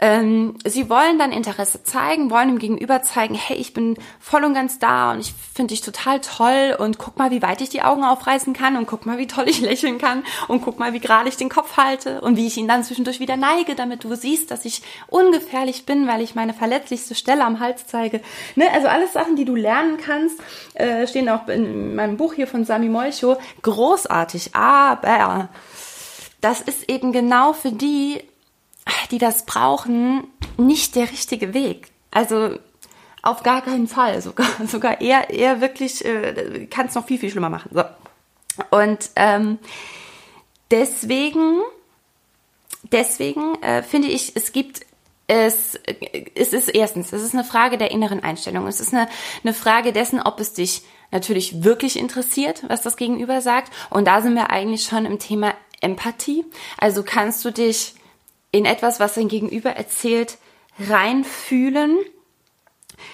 Ähm, 0.00 0.54
sie 0.64 0.88
wollen 0.88 1.18
dann 1.18 1.32
Interesse 1.32 1.82
zeigen, 1.82 2.30
wollen 2.30 2.48
dem 2.48 2.58
Gegenüber 2.60 3.02
zeigen, 3.02 3.34
hey, 3.34 3.56
ich 3.56 3.74
bin 3.74 3.96
voll 4.20 4.44
und 4.44 4.54
ganz 4.54 4.78
da 4.78 5.10
und 5.10 5.20
ich 5.20 5.34
finde 5.54 5.74
dich 5.74 5.80
total 5.80 6.20
toll 6.20 6.76
und 6.78 6.98
guck 6.98 7.18
mal, 7.18 7.32
wie 7.32 7.42
weit 7.42 7.60
ich 7.60 7.68
die 7.68 7.82
Augen 7.82 8.04
aufreißen 8.04 8.52
kann 8.52 8.76
und 8.76 8.86
guck 8.86 9.06
mal, 9.06 9.18
wie 9.18 9.26
toll 9.26 9.48
ich 9.48 9.60
lächeln 9.62 9.98
kann 9.98 10.22
und 10.46 10.62
guck 10.62 10.78
mal, 10.78 10.92
wie 10.92 11.00
gerade 11.00 11.28
ich 11.28 11.36
den 11.36 11.48
Kopf 11.48 11.76
halte 11.76 12.20
und 12.20 12.36
wie 12.36 12.46
ich 12.46 12.56
ihn 12.56 12.68
dann 12.68 12.84
zwischendurch 12.84 13.18
wieder 13.18 13.36
neige, 13.36 13.74
damit 13.74 14.04
du 14.04 14.14
siehst, 14.14 14.52
dass 14.52 14.64
ich 14.64 14.82
ungefährlich 15.08 15.84
bin, 15.84 16.06
weil 16.06 16.20
ich 16.20 16.36
meine 16.36 16.54
verletzlichste 16.54 17.16
Stelle 17.16 17.44
am 17.44 17.58
Hals 17.58 17.88
zeige. 17.88 18.20
Ne? 18.54 18.66
Also 18.72 18.86
alles 18.86 19.12
Sachen, 19.12 19.34
die 19.34 19.44
du 19.44 19.56
lernen 19.56 19.96
kannst, 19.96 20.38
äh, 20.74 21.08
stehen 21.08 21.28
auch 21.28 21.48
in 21.48 21.96
meinem 21.96 22.16
Buch 22.16 22.34
hier 22.34 22.46
von 22.46 22.64
Sami 22.64 22.88
Molcho. 22.88 23.36
Großartig, 23.62 24.54
aber 24.54 25.48
das 26.40 26.60
ist 26.60 26.88
eben 26.88 27.10
genau 27.10 27.52
für 27.52 27.72
die 27.72 28.22
die 29.10 29.18
das 29.18 29.44
brauchen, 29.46 30.26
nicht 30.56 30.96
der 30.96 31.10
richtige 31.10 31.54
Weg. 31.54 31.88
Also 32.10 32.58
auf 33.22 33.42
gar 33.42 33.62
keinen 33.62 33.88
Fall. 33.88 34.20
Sogar, 34.22 34.48
sogar 34.66 35.00
eher, 35.00 35.30
eher 35.30 35.60
wirklich, 35.60 36.04
äh, 36.04 36.66
kann 36.66 36.86
es 36.86 36.94
noch 36.94 37.06
viel, 37.06 37.18
viel 37.18 37.30
schlimmer 37.30 37.50
machen. 37.50 37.70
So. 37.72 37.84
Und 38.70 39.10
ähm, 39.16 39.58
deswegen, 40.70 41.60
deswegen 42.90 43.60
äh, 43.62 43.82
finde 43.82 44.08
ich, 44.08 44.34
es 44.36 44.52
gibt 44.52 44.86
es, 45.30 45.78
es 46.34 46.54
ist 46.54 46.68
erstens, 46.68 47.12
es 47.12 47.22
ist 47.22 47.34
eine 47.34 47.44
Frage 47.44 47.76
der 47.76 47.90
inneren 47.90 48.22
Einstellung. 48.22 48.66
Es 48.66 48.80
ist 48.80 48.94
eine, 48.94 49.08
eine 49.44 49.52
Frage 49.52 49.92
dessen, 49.92 50.22
ob 50.22 50.40
es 50.40 50.54
dich 50.54 50.82
natürlich 51.10 51.62
wirklich 51.62 51.98
interessiert, 51.98 52.64
was 52.68 52.80
das 52.80 52.96
Gegenüber 52.96 53.42
sagt. 53.42 53.70
Und 53.90 54.06
da 54.06 54.22
sind 54.22 54.34
wir 54.34 54.48
eigentlich 54.48 54.84
schon 54.84 55.04
im 55.04 55.18
Thema 55.18 55.52
Empathie. 55.82 56.46
Also 56.78 57.02
kannst 57.02 57.44
du 57.44 57.50
dich 57.52 57.94
in 58.50 58.64
etwas, 58.64 59.00
was 59.00 59.14
dein 59.14 59.28
Gegenüber 59.28 59.70
erzählt, 59.70 60.38
reinfühlen. 60.78 61.98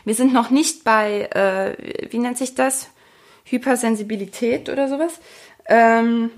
Wir 0.04 0.14
sind 0.14 0.32
noch 0.32 0.50
nicht 0.50 0.84
bei, 0.84 1.22
äh, 1.32 2.10
wie 2.10 2.18
nennt 2.18 2.38
sich 2.38 2.54
das? 2.54 2.90
Hypersensibilität 3.44 4.68
oder 4.68 4.88
sowas. 4.88 5.20
Ähm, 5.66 6.30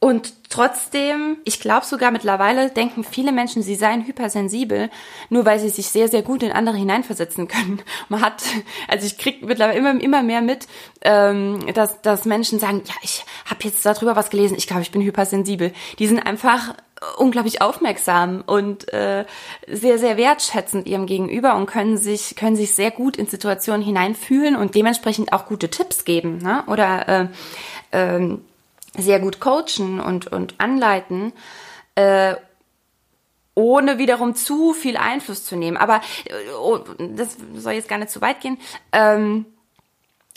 und 0.00 0.32
trotzdem, 0.48 1.38
ich 1.44 1.58
glaube 1.58 1.84
sogar 1.84 2.12
mittlerweile 2.12 2.70
denken 2.70 3.02
viele 3.02 3.32
Menschen, 3.32 3.62
sie 3.62 3.74
seien 3.74 4.06
hypersensibel, 4.06 4.90
nur 5.28 5.44
weil 5.44 5.58
sie 5.58 5.70
sich 5.70 5.88
sehr, 5.88 6.08
sehr 6.08 6.22
gut 6.22 6.44
in 6.44 6.52
andere 6.52 6.76
hineinversetzen 6.76 7.48
können. 7.48 7.82
Man 8.08 8.20
hat, 8.20 8.44
also 8.86 9.06
ich 9.06 9.18
kriege 9.18 9.44
mittlerweile 9.44 9.76
immer, 9.76 10.00
immer 10.00 10.22
mehr 10.22 10.40
mit, 10.40 10.68
ähm, 11.02 11.66
dass, 11.74 12.00
dass 12.00 12.26
Menschen 12.26 12.60
sagen, 12.60 12.82
ja, 12.84 12.94
ich 13.02 13.24
habe 13.44 13.64
jetzt 13.64 13.84
darüber 13.84 14.14
was 14.14 14.30
gelesen, 14.30 14.56
ich 14.56 14.68
glaube, 14.68 14.82
ich 14.82 14.92
bin 14.92 15.02
hypersensibel. 15.02 15.72
Die 15.98 16.06
sind 16.06 16.20
einfach 16.20 16.74
unglaublich 17.16 17.60
aufmerksam 17.60 18.42
und 18.46 18.92
äh, 18.92 19.24
sehr, 19.66 19.98
sehr 19.98 20.16
wertschätzend 20.16 20.86
ihrem 20.86 21.06
Gegenüber 21.06 21.56
und 21.56 21.66
können 21.66 21.96
sich, 21.96 22.36
können 22.36 22.56
sich 22.56 22.74
sehr 22.74 22.92
gut 22.92 23.16
in 23.16 23.26
Situationen 23.26 23.82
hineinfühlen 23.82 24.54
und 24.54 24.76
dementsprechend 24.76 25.32
auch 25.32 25.46
gute 25.46 25.70
Tipps 25.70 26.04
geben 26.04 26.38
ne? 26.38 26.62
oder 26.66 27.08
äh, 27.08 27.26
ähm, 27.92 28.44
sehr 28.98 29.20
gut 29.20 29.40
coachen 29.40 30.00
und, 30.00 30.26
und 30.26 30.54
anleiten, 30.58 31.32
äh, 31.94 32.34
ohne 33.54 33.98
wiederum 33.98 34.34
zu 34.34 34.72
viel 34.72 34.96
Einfluss 34.96 35.44
zu 35.44 35.56
nehmen. 35.56 35.76
Aber 35.76 36.00
äh, 36.26 36.52
oh, 36.60 36.78
das 36.98 37.36
soll 37.54 37.72
jetzt 37.72 37.88
gar 37.88 37.98
nicht 37.98 38.10
zu 38.10 38.20
weit 38.20 38.40
gehen. 38.40 38.58
Ähm, 38.92 39.46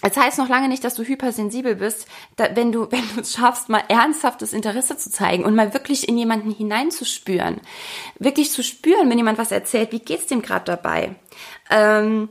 das 0.01 0.17
heißt 0.17 0.39
noch 0.39 0.49
lange 0.49 0.67
nicht, 0.67 0.83
dass 0.83 0.95
du 0.95 1.03
hypersensibel 1.03 1.75
bist, 1.75 2.07
da, 2.35 2.55
wenn 2.55 2.71
du, 2.71 2.87
wenn 2.91 3.07
du 3.15 3.21
es 3.21 3.33
schaffst, 3.33 3.69
mal 3.69 3.83
ernsthaftes 3.87 4.53
Interesse 4.53 4.97
zu 4.97 5.11
zeigen 5.11 5.45
und 5.45 5.55
mal 5.55 5.73
wirklich 5.73 6.09
in 6.09 6.17
jemanden 6.17 6.51
hineinzuspüren. 6.51 7.61
Wirklich 8.19 8.51
zu 8.51 8.63
spüren, 8.63 9.09
wenn 9.09 9.17
jemand 9.17 9.37
was 9.37 9.51
erzählt, 9.51 9.91
wie 9.91 9.99
geht's 9.99 10.27
dem 10.27 10.41
gerade 10.41 10.65
dabei? 10.65 11.15
Ähm, 11.69 12.29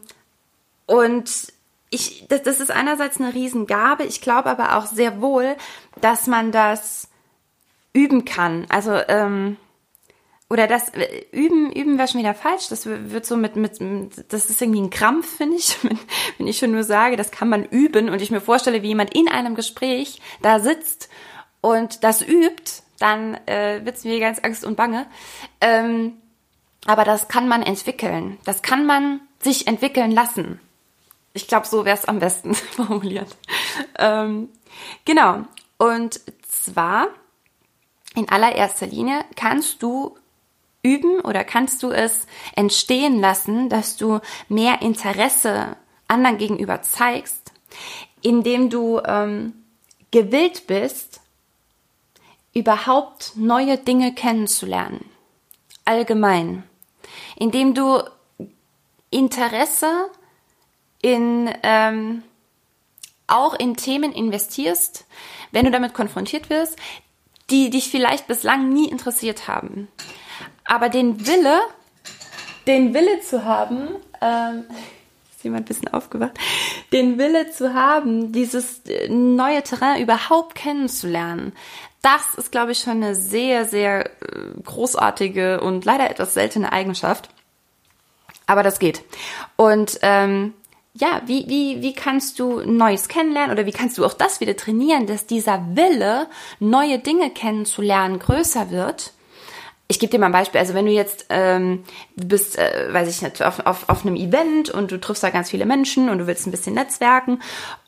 und 0.87 1.53
ich, 1.91 2.27
das, 2.29 2.43
das 2.43 2.61
ist 2.61 2.71
einerseits 2.71 3.21
eine 3.21 3.35
Riesengabe. 3.35 4.05
Ich 4.05 4.21
glaube 4.21 4.49
aber 4.49 4.77
auch 4.77 4.87
sehr 4.87 5.21
wohl, 5.21 5.57
dass 6.01 6.27
man 6.27 6.53
das 6.53 7.09
üben 7.93 8.25
kann. 8.25 8.67
Also, 8.69 8.93
ähm, 9.09 9.57
oder 10.49 10.67
das 10.67 10.91
üben, 11.31 11.71
üben 11.73 11.97
wäre 11.97 12.09
schon 12.09 12.21
wieder 12.21 12.35
falsch. 12.35 12.69
Das 12.69 12.87
wird 12.87 13.25
so 13.25 13.37
mit, 13.37 13.55
mit, 13.55 13.79
das 14.33 14.51
ist 14.51 14.61
irgendwie 14.61 14.81
ein 14.81 14.91
Krampf, 14.91 15.37
finde 15.37 15.57
ich, 15.57 15.77
wenn 16.39 16.47
ich 16.47 16.59
schon 16.59 16.73
nur 16.73 16.85
sage, 16.85 17.17
das 17.17 17.31
kann 17.31 17.49
man 17.49 17.65
üben 17.65 18.09
und 18.09 18.21
ich 18.21 18.31
mir 18.31 18.41
vorstelle, 18.41 18.83
wie 18.83 18.89
jemand 18.89 19.15
in 19.15 19.29
einem 19.29 19.55
Gespräch 19.55 20.21
da 20.43 20.59
sitzt 20.59 21.09
und 21.61 22.03
das 22.03 22.23
übt, 22.23 22.83
dann 22.99 23.35
äh, 23.47 23.85
wird's 23.85 24.05
mir 24.05 24.19
ganz 24.21 24.41
Angst 24.43 24.65
und 24.65 24.77
Bange. 24.77 25.07
Ähm, 25.61 26.15
aber 26.87 27.05
das 27.05 27.29
kann 27.29 27.49
man 27.49 27.63
entwickeln. 27.63 28.39
Das 28.45 28.63
kann 28.63 28.87
man 28.87 29.21
sich 29.41 29.67
entwickeln 29.67 30.11
lassen. 30.11 30.61
Ich 31.33 31.47
glaube, 31.47 31.67
so 31.67 31.85
wäre 31.85 31.97
es 31.97 32.05
am 32.05 32.19
besten 32.19 32.55
formuliert. 32.55 33.37
Ähm, 33.99 34.49
genau. 35.05 35.45
Und 35.79 36.21
zwar 36.43 37.09
in 38.15 38.29
allererster 38.29 38.87
Linie 38.87 39.25
kannst 39.37 39.83
du 39.83 40.17
üben 40.83 41.21
oder 41.21 41.45
kannst 41.45 41.83
du 41.83 41.91
es 41.91 42.27
entstehen 42.57 43.21
lassen, 43.21 43.69
dass 43.69 43.97
du 43.97 44.21
mehr 44.49 44.83
Interesse 44.83 45.77
anderen 46.09 46.39
gegenüber 46.39 46.83
zeigst, 46.83 47.53
indem 48.23 48.71
du 48.71 49.01
ähm, 49.05 49.55
gewillt 50.11 50.67
bist, 50.67 51.21
überhaupt 52.53 53.37
neue 53.37 53.79
Dinge 53.79 54.13
kennenzulernen. 54.15 55.09
Allgemein. 55.85 56.65
Indem 57.37 57.75
du 57.75 58.03
Interesse 59.11 60.11
in 61.03 61.51
ähm, 61.63 62.23
auch 63.27 63.55
in 63.55 63.77
Themen 63.77 64.13
investierst, 64.13 65.07
wenn 65.53 65.65
du 65.65 65.71
damit 65.71 65.95
konfrontiert 65.95 66.51
wirst, 66.51 66.77
die 67.51 67.71
dich 67.71 67.91
vielleicht 67.91 68.27
bislang 68.27 68.69
nie 68.73 68.89
interessiert 68.89 69.49
haben. 69.49 69.89
Aber 70.65 70.89
den 70.89 71.27
Wille, 71.27 71.61
den 72.67 72.95
Wille 72.95 73.21
zu 73.21 73.45
haben, 73.45 73.89
ähm, 74.21 74.65
ist 75.35 75.45
jemand 75.45 75.63
ein 75.63 75.69
bisschen 75.69 75.89
aufgewacht, 75.89 76.39
den 76.93 77.19
Wille 77.19 77.51
zu 77.51 77.75
haben, 77.75 78.33
dieses 78.33 78.81
äh, 78.87 79.09
neue 79.09 79.63
Terrain 79.63 80.03
überhaupt 80.03 80.55
kennenzulernen, 80.55 81.53
das 82.03 82.35
ist, 82.37 82.51
glaube 82.51 82.73
ich, 82.73 82.79
schon 82.79 83.03
eine 83.03 83.15
sehr, 83.15 83.67
sehr 83.67 84.07
äh, 84.07 84.11
großartige 84.65 85.61
und 85.61 85.85
leider 85.85 86.09
etwas 86.09 86.33
seltene 86.33 86.73
Eigenschaft. 86.73 87.29
Aber 88.47 88.63
das 88.63 88.79
geht. 88.79 89.03
Und 89.57 89.99
ähm, 90.03 90.55
ja, 91.01 91.23
wie, 91.27 91.47
wie, 91.49 91.83
wie 91.83 91.95
kannst 91.95 92.39
du 92.39 92.61
Neues 92.61 93.09
kennenlernen 93.09 93.53
oder 93.53 93.67
wie 93.67 93.73
kannst 93.73 93.99
du 93.99 94.05
auch 94.05 94.13
das 94.13 94.41
wieder 94.41 94.57
trainieren, 94.57 95.07
dass 95.07 95.27
dieser 95.27 95.65
Wille, 95.75 96.29
neue 96.59 96.99
Dinge 96.99 97.31
kennenzulernen, 97.31 98.19
größer 98.19 98.71
wird? 98.71 99.13
Ich 99.89 99.99
gebe 99.99 100.13
dir 100.13 100.21
mal 100.21 100.27
ein 100.27 100.33
Beispiel. 100.33 100.61
Also 100.61 100.75
wenn 100.75 100.87
du 100.87 100.93
jetzt 100.93 101.27
ähm, 101.31 101.83
bist, 102.15 102.57
äh, 102.57 102.93
weiß 102.93 103.09
ich 103.09 103.23
nicht, 103.23 103.43
auf, 103.43 103.67
auf, 103.67 103.89
auf 103.89 104.07
einem 104.07 104.15
Event 104.15 104.71
und 104.71 104.93
du 104.93 105.01
triffst 105.01 105.25
da 105.25 105.31
ganz 105.31 105.51
viele 105.51 105.67
Menschen 105.67 106.09
und 106.09 106.19
du 106.19 106.27
willst 106.29 106.47
ein 106.47 106.53
bisschen 106.53 106.75
netzwerken 106.75 107.41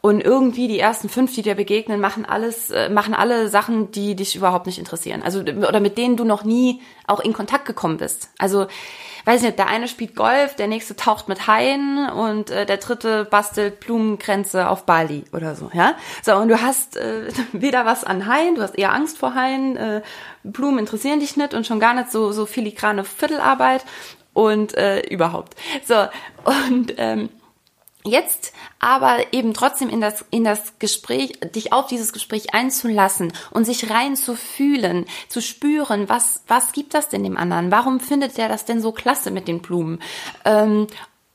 und 0.03 0.21
irgendwie 0.21 0.67
die 0.67 0.81
ersten 0.81 1.09
fünf, 1.09 1.33
die 1.33 1.43
dir 1.43 1.55
begegnen, 1.55 2.01
machen 2.01 2.27
alles, 2.27 2.71
äh, 2.71 2.89
machen 2.89 3.15
alle 3.15 3.49
Sachen, 3.49 3.93
die 3.93 4.17
dich 4.17 4.35
überhaupt 4.35 4.67
nicht 4.67 4.79
interessieren. 4.79 5.23
Also 5.23 5.41
oder 5.41 5.79
mit 5.79 5.97
denen 5.97 6.17
du 6.17 6.25
noch 6.25 6.43
nie 6.43 6.83
auch 7.07 7.21
in 7.21 7.33
Kontakt 7.33 7.67
gekommen 7.67 7.99
bist. 7.99 8.29
Also 8.37 8.67
weiß 9.27 9.43
nicht, 9.43 9.59
der 9.61 9.69
eine 9.69 9.87
spielt 9.87 10.17
Golf, 10.17 10.57
der 10.57 10.67
nächste 10.67 10.97
taucht 10.97 11.29
mit 11.29 11.47
Haien 11.47 12.11
und 12.11 12.51
äh, 12.51 12.67
der 12.67 12.79
dritte 12.79 13.25
bastelt 13.25 13.79
Blumenkränze 13.79 14.69
auf 14.69 14.87
Bali 14.87 15.23
oder 15.33 15.55
so, 15.55 15.71
ja. 15.73 15.95
So, 16.23 16.35
und 16.35 16.49
du 16.49 16.61
hast 16.61 16.97
äh, 16.97 17.29
weder 17.53 17.87
was 17.87 18.03
an 18.03 18.27
Haien, 18.27 18.57
du 18.57 18.63
hast 18.63 18.77
eher 18.77 18.93
Angst 18.93 19.19
vor 19.19 19.37
Haien, 19.37 19.77
äh, 19.77 20.03
Blumen 20.43 20.81
interessieren 20.81 21.21
dich 21.21 21.37
nicht 21.37 21.55
und 21.55 21.65
schon 21.65 21.79
gar 21.79 21.95
nicht 21.95 22.11
so, 22.11 22.33
so 22.33 22.45
filigrane 22.45 23.05
Viertelarbeit 23.05 23.85
und 24.33 24.77
äh, 24.77 25.03
überhaupt. 25.03 25.55
So, 25.87 25.95
und 26.45 26.95
ähm, 26.97 27.29
Jetzt 28.05 28.53
aber 28.81 29.33
eben 29.33 29.55
trotzdem 29.55 29.89
in 29.89 30.01
das, 30.01 30.25
in 30.31 30.43
das 30.43 30.79
Gespräch, 30.81 31.39
dich 31.55 31.73
auf 31.73 31.87
dieses 31.87 32.13
Gespräch 32.13 32.53
einzulassen 32.53 33.33
und 33.51 33.65
sich 33.65 33.91
rein 33.91 34.17
zu 34.17 34.35
fühlen, 34.35 35.07
zu 35.29 35.41
spüren, 35.41 36.09
was, 36.09 36.43
was 36.49 36.73
gibt 36.73 36.95
das 36.95 37.09
denn 37.09 37.23
dem 37.23 37.37
anderen? 37.37 37.71
Warum 37.71 38.01
findet 38.01 38.39
der 38.39 38.49
das 38.49 38.65
denn 38.65 38.83
so 38.83 38.91
klasse 38.91 39.31
mit 39.31 39.47
den 39.47 39.63
Blumen? 39.63 40.01
Ähm, 40.45 40.89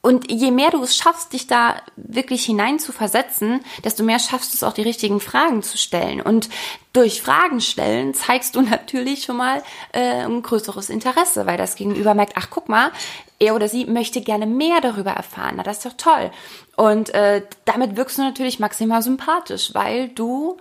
und 0.07 0.31
je 0.31 0.51
mehr 0.51 0.71
du 0.71 0.81
es 0.83 0.95
schaffst, 0.95 1.33
dich 1.33 1.47
da 1.47 1.81
wirklich 1.97 2.45
hinein 2.45 2.79
zu 2.79 2.93
versetzen, 2.93 3.59
desto 3.83 4.03
mehr 4.03 4.19
schaffst 4.19 4.53
du 4.53 4.55
es 4.55 4.63
auch, 4.63 4.71
die 4.71 4.81
richtigen 4.81 5.19
Fragen 5.19 5.63
zu 5.63 5.77
stellen. 5.77 6.21
Und 6.21 6.47
durch 6.93 7.21
Fragen 7.21 7.59
stellen 7.59 8.13
zeigst 8.13 8.55
du 8.55 8.61
natürlich 8.69 9.23
schon 9.23 9.35
mal 9.35 9.61
äh, 9.91 10.23
ein 10.23 10.43
größeres 10.43 10.89
Interesse, 10.89 11.45
weil 11.45 11.57
das 11.57 11.75
Gegenüber 11.75 12.13
merkt, 12.13 12.37
ach 12.37 12.47
guck 12.49 12.69
mal, 12.69 12.93
er 13.37 13.53
oder 13.53 13.67
sie 13.67 13.83
möchte 13.83 14.21
gerne 14.21 14.45
mehr 14.45 14.79
darüber 14.79 15.11
erfahren. 15.11 15.55
Na, 15.57 15.63
das 15.63 15.79
ist 15.79 15.85
doch 15.87 15.97
toll. 15.97 16.31
Und 16.77 17.13
äh, 17.13 17.41
damit 17.65 17.97
wirkst 17.97 18.17
du 18.17 18.21
natürlich 18.21 18.59
maximal 18.59 19.01
sympathisch, 19.01 19.71
weil 19.73 20.07
du 20.07 20.55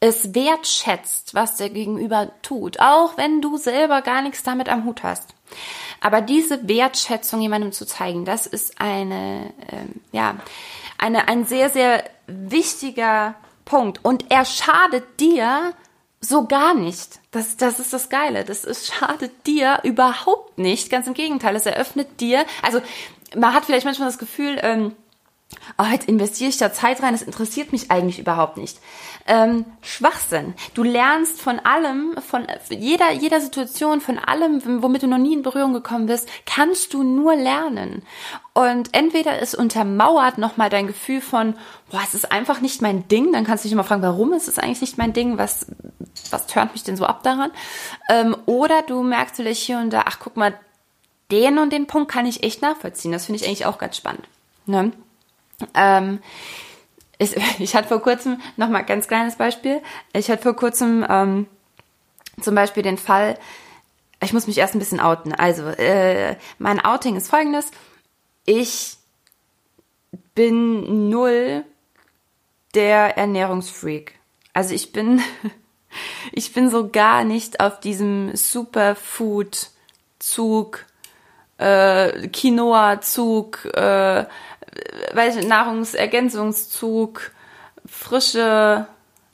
es 0.00 0.34
wertschätzt, 0.34 1.34
was 1.34 1.56
der 1.56 1.68
Gegenüber 1.68 2.30
tut, 2.40 2.80
auch 2.80 3.18
wenn 3.18 3.42
du 3.42 3.58
selber 3.58 4.00
gar 4.00 4.22
nichts 4.22 4.42
damit 4.44 4.70
am 4.70 4.86
Hut 4.86 5.02
hast. 5.02 5.34
Aber 6.00 6.20
diese 6.20 6.68
Wertschätzung 6.68 7.40
jemandem 7.40 7.72
zu 7.72 7.86
zeigen, 7.86 8.24
das 8.24 8.46
ist 8.46 8.80
eine, 8.80 9.52
ähm, 9.70 10.00
ja, 10.12 10.36
eine, 10.98 11.28
ein 11.28 11.44
sehr, 11.44 11.70
sehr 11.70 12.04
wichtiger 12.26 13.34
Punkt. 13.64 14.04
Und 14.04 14.30
er 14.30 14.44
schadet 14.44 15.20
dir 15.20 15.72
so 16.20 16.46
gar 16.46 16.74
nicht. 16.74 17.20
Das, 17.30 17.56
das 17.56 17.78
ist 17.78 17.92
das 17.92 18.08
Geile. 18.08 18.44
Das 18.44 18.64
ist, 18.64 18.92
schadet 18.92 19.46
dir 19.46 19.80
überhaupt 19.82 20.58
nicht. 20.58 20.90
Ganz 20.90 21.06
im 21.06 21.14
Gegenteil. 21.14 21.54
Es 21.56 21.66
eröffnet 21.66 22.20
dir, 22.20 22.44
also 22.62 22.80
man 23.36 23.54
hat 23.54 23.64
vielleicht 23.64 23.84
manchmal 23.84 24.08
das 24.08 24.18
Gefühl, 24.18 24.58
ähm, 24.62 24.94
oh, 25.78 25.84
jetzt 25.90 26.08
investiere 26.08 26.50
ich 26.50 26.58
da 26.58 26.72
Zeit 26.72 27.02
rein, 27.02 27.12
das 27.12 27.22
interessiert 27.22 27.72
mich 27.72 27.90
eigentlich 27.90 28.18
überhaupt 28.18 28.56
nicht. 28.56 28.78
Ähm, 29.26 29.64
Schwachsinn. 29.82 30.54
Du 30.74 30.82
lernst 30.82 31.40
von 31.40 31.58
allem, 31.60 32.16
von 32.26 32.46
jeder, 32.70 33.12
jeder 33.12 33.40
Situation, 33.40 34.00
von 34.00 34.18
allem, 34.18 34.82
womit 34.82 35.02
du 35.02 35.06
noch 35.06 35.18
nie 35.18 35.34
in 35.34 35.42
Berührung 35.42 35.72
gekommen 35.72 36.06
bist, 36.06 36.28
kannst 36.46 36.92
du 36.94 37.02
nur 37.02 37.34
lernen. 37.36 38.02
Und 38.52 38.90
entweder 38.92 39.40
es 39.40 39.54
untermauert 39.54 40.38
nochmal 40.38 40.70
dein 40.70 40.86
Gefühl 40.86 41.20
von, 41.20 41.54
boah, 41.90 42.00
es 42.02 42.14
ist 42.14 42.32
einfach 42.32 42.60
nicht 42.60 42.82
mein 42.82 43.06
Ding, 43.08 43.32
dann 43.32 43.44
kannst 43.44 43.64
du 43.64 43.68
dich 43.68 43.72
immer 43.72 43.84
fragen, 43.84 44.02
warum 44.02 44.32
ist 44.32 44.48
es 44.48 44.58
eigentlich 44.58 44.80
nicht 44.80 44.98
mein 44.98 45.12
Ding, 45.12 45.38
was, 45.38 45.66
was 46.30 46.46
turnt 46.46 46.72
mich 46.72 46.82
denn 46.82 46.96
so 46.96 47.04
ab 47.06 47.22
daran? 47.22 47.52
Ähm, 48.10 48.36
oder 48.46 48.82
du 48.82 49.02
merkst 49.02 49.36
vielleicht 49.36 49.62
hier 49.62 49.78
und 49.78 49.90
da, 49.90 50.04
ach 50.06 50.18
guck 50.18 50.36
mal, 50.36 50.58
den 51.30 51.58
und 51.58 51.72
den 51.72 51.86
Punkt 51.86 52.10
kann 52.10 52.26
ich 52.26 52.42
echt 52.42 52.62
nachvollziehen. 52.62 53.12
Das 53.12 53.26
finde 53.26 53.40
ich 53.40 53.46
eigentlich 53.46 53.66
auch 53.66 53.78
ganz 53.78 53.96
spannend. 53.98 54.26
Ne? 54.66 54.92
Ähm, 55.74 56.20
ich, 57.18 57.36
ich 57.58 57.74
hatte 57.74 57.88
vor 57.88 58.02
kurzem, 58.02 58.40
nochmal 58.56 58.84
ganz 58.84 59.08
kleines 59.08 59.36
Beispiel, 59.36 59.82
ich 60.12 60.30
hatte 60.30 60.42
vor 60.42 60.56
kurzem 60.56 61.06
ähm, 61.08 61.46
zum 62.40 62.54
Beispiel 62.54 62.82
den 62.82 62.98
Fall, 62.98 63.38
ich 64.22 64.32
muss 64.32 64.46
mich 64.46 64.58
erst 64.58 64.74
ein 64.74 64.80
bisschen 64.80 65.00
outen. 65.00 65.32
Also, 65.32 65.68
äh, 65.68 66.36
mein 66.58 66.84
Outing 66.84 67.16
ist 67.16 67.28
folgendes. 67.28 67.70
Ich 68.44 68.96
bin 70.34 71.08
null 71.08 71.64
der 72.74 73.16
Ernährungsfreak. 73.16 74.14
Also 74.52 74.74
ich 74.74 74.92
bin, 74.92 75.22
ich 76.32 76.52
bin 76.52 76.68
so 76.70 76.88
gar 76.88 77.24
nicht 77.24 77.60
auf 77.60 77.80
diesem 77.80 78.34
Superfood-Zug, 78.34 80.84
äh, 81.58 82.28
Quinoa-Zug, 82.28 83.64
äh, 83.66 84.26
Nahrungsergänzungszug, 85.14 87.30
frische, 87.86 88.86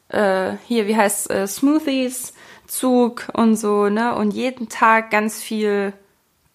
äh, 0.09 0.53
hier, 0.67 0.87
wie 0.87 0.97
heißt 0.97 1.31
äh, 1.31 1.47
Smoothies, 1.47 2.35
Zug 2.67 3.29
und 3.33 3.57
so, 3.57 3.89
ne? 3.89 4.15
Und 4.15 4.33
jeden 4.33 4.69
Tag 4.69 5.11
ganz 5.11 5.43
viel 5.43 5.95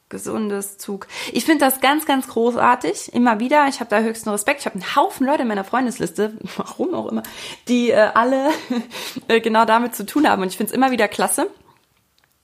gesundes 0.09 0.77
Zug. 0.77 1.07
Ich 1.31 1.45
finde 1.45 1.63
das 1.63 1.81
ganz, 1.81 2.05
ganz 2.05 2.27
großartig. 2.27 3.13
Immer 3.13 3.39
wieder. 3.39 3.67
Ich 3.67 3.79
habe 3.79 3.89
da 3.89 3.99
höchsten 3.99 4.29
Respekt. 4.29 4.61
Ich 4.61 4.65
habe 4.65 4.75
einen 4.75 4.95
Haufen 4.95 5.25
Leute 5.25 5.43
in 5.43 5.47
meiner 5.47 5.63
Freundesliste, 5.63 6.33
warum 6.57 6.93
auch 6.93 7.07
immer, 7.07 7.23
die 7.67 7.91
äh, 7.91 8.09
alle 8.13 8.49
äh, 9.27 9.39
genau 9.39 9.65
damit 9.65 9.95
zu 9.95 10.05
tun 10.05 10.27
haben. 10.27 10.41
Und 10.41 10.49
ich 10.49 10.57
finde 10.57 10.71
es 10.71 10.75
immer 10.75 10.91
wieder 10.91 11.07
klasse. 11.07 11.49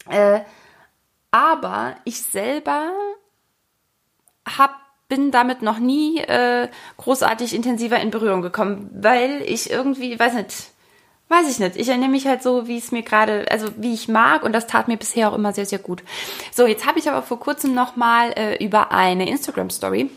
Äh, 0.08 0.42
aber 1.32 1.96
ich 2.06 2.22
selber 2.22 2.92
hab, 4.48 4.80
bin 5.08 5.32
damit 5.32 5.62
noch 5.62 5.80
nie 5.80 6.20
äh, 6.20 6.68
großartig 6.98 7.54
intensiver 7.54 8.00
in 8.00 8.12
Berührung 8.12 8.42
gekommen, 8.42 8.90
weil 8.94 9.42
ich 9.46 9.70
irgendwie, 9.70 10.20
weiß 10.20 10.34
nicht, 10.34 10.72
Weiß 11.28 11.50
ich 11.50 11.58
nicht. 11.58 11.76
Ich 11.76 11.90
erinnere 11.90 12.10
mich 12.10 12.28
halt 12.28 12.44
so, 12.44 12.68
wie 12.68 12.78
es 12.78 12.92
mir 12.92 13.02
gerade, 13.02 13.48
also 13.50 13.70
wie 13.78 13.96
ich 13.96 14.08
mag 14.08 14.44
und 14.44 14.54
das 14.54 14.68
tat 14.68 14.88
mir 14.88 14.98
bisher 14.98 15.32
auch 15.32 15.34
immer 15.34 15.54
sehr, 15.54 15.66
sehr 15.66 15.80
gut. 15.80 16.04
So, 16.52 16.68
jetzt 16.68 16.86
habe 16.86 17.00
ich 17.00 17.10
aber 17.10 17.24
vor 17.24 17.40
kurzem 17.40 17.74
nochmal 17.74 18.32
äh, 18.34 18.64
über 18.64 18.92
eine 18.92 19.28
Instagram-Story 19.28 20.12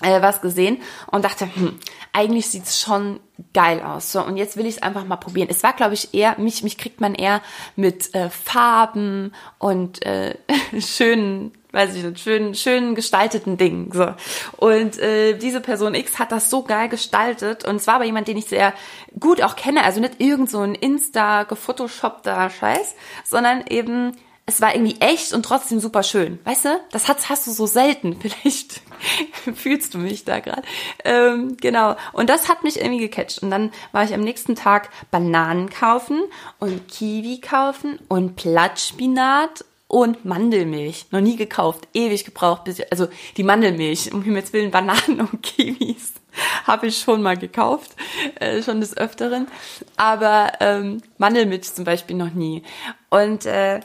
äh, 0.00 0.22
was 0.22 0.40
gesehen 0.40 0.78
und 1.10 1.26
dachte, 1.26 1.48
hm, 1.54 1.78
eigentlich 2.14 2.48
sieht's 2.48 2.80
schon 2.80 3.20
geil 3.52 3.82
aus. 3.82 4.10
So, 4.10 4.24
und 4.24 4.38
jetzt 4.38 4.56
will 4.56 4.64
ich 4.64 4.76
es 4.76 4.82
einfach 4.82 5.04
mal 5.04 5.16
probieren. 5.16 5.48
Es 5.50 5.62
war, 5.62 5.74
glaube 5.74 5.94
ich, 5.94 6.14
eher, 6.14 6.38
mich, 6.38 6.62
mich 6.62 6.78
kriegt 6.78 7.02
man 7.02 7.14
eher 7.14 7.42
mit 7.76 8.14
äh, 8.14 8.30
Farben 8.30 9.34
und 9.58 10.04
äh, 10.06 10.36
schönen 10.80 11.52
weiß 11.72 11.94
ich 11.94 12.04
nicht, 12.04 12.20
schön, 12.20 12.54
schön 12.54 12.94
gestalteten 12.94 13.56
Dingen. 13.56 13.90
So. 13.92 14.14
Und 14.58 14.98
äh, 14.98 15.36
diese 15.36 15.60
Person 15.60 15.94
X 15.94 16.18
hat 16.18 16.30
das 16.30 16.50
so 16.50 16.62
geil 16.62 16.88
gestaltet. 16.88 17.64
Und 17.64 17.80
zwar 17.82 17.98
war 17.98 18.06
jemand, 18.06 18.28
den 18.28 18.36
ich 18.36 18.46
sehr 18.46 18.74
gut 19.18 19.42
auch 19.42 19.56
kenne. 19.56 19.82
Also 19.82 20.00
nicht 20.00 20.20
irgend 20.20 20.50
so 20.50 20.60
ein 20.60 20.74
Insta 20.74 21.44
gefotoshoppter 21.44 22.50
Scheiß, 22.50 22.94
sondern 23.24 23.64
eben 23.68 24.12
es 24.44 24.60
war 24.60 24.74
irgendwie 24.74 25.00
echt 25.00 25.32
und 25.32 25.44
trotzdem 25.44 25.78
super 25.78 26.02
schön. 26.02 26.40
Weißt 26.44 26.64
du, 26.64 26.80
das 26.90 27.08
hast, 27.08 27.28
hast 27.28 27.46
du 27.46 27.52
so 27.52 27.66
selten. 27.66 28.16
Vielleicht 28.20 28.80
fühlst 29.54 29.94
du 29.94 29.98
mich 29.98 30.24
da 30.24 30.40
gerade. 30.40 30.62
Ähm, 31.04 31.56
genau. 31.60 31.96
Und 32.12 32.28
das 32.28 32.48
hat 32.48 32.64
mich 32.64 32.80
irgendwie 32.80 32.98
gecatcht. 32.98 33.42
Und 33.42 33.50
dann 33.50 33.72
war 33.92 34.04
ich 34.04 34.12
am 34.12 34.20
nächsten 34.20 34.56
Tag 34.56 34.90
Bananen 35.10 35.70
kaufen 35.70 36.22
und 36.58 36.88
Kiwi 36.88 37.40
kaufen 37.40 37.98
und 38.08 38.36
Blattspinat 38.36 39.64
und 39.92 40.24
Mandelmilch. 40.24 41.04
Noch 41.10 41.20
nie 41.20 41.36
gekauft, 41.36 41.86
ewig 41.92 42.24
gebraucht, 42.24 42.64
bis 42.64 42.78
ich, 42.78 42.90
also 42.90 43.08
die 43.36 43.42
Mandelmilch, 43.42 44.10
um 44.14 44.22
Himmels 44.22 44.54
Willen, 44.54 44.70
Bananen 44.70 45.20
und 45.20 45.42
Kiwis 45.42 46.14
habe 46.66 46.86
ich 46.86 46.98
schon 46.98 47.20
mal 47.20 47.36
gekauft, 47.36 47.94
äh, 48.40 48.62
schon 48.62 48.80
des 48.80 48.96
Öfteren. 48.96 49.48
Aber 49.98 50.52
ähm, 50.60 51.02
Mandelmilch 51.18 51.74
zum 51.74 51.84
Beispiel 51.84 52.16
noch 52.16 52.32
nie. 52.32 52.62
Und 53.10 53.44
äh, 53.44 53.80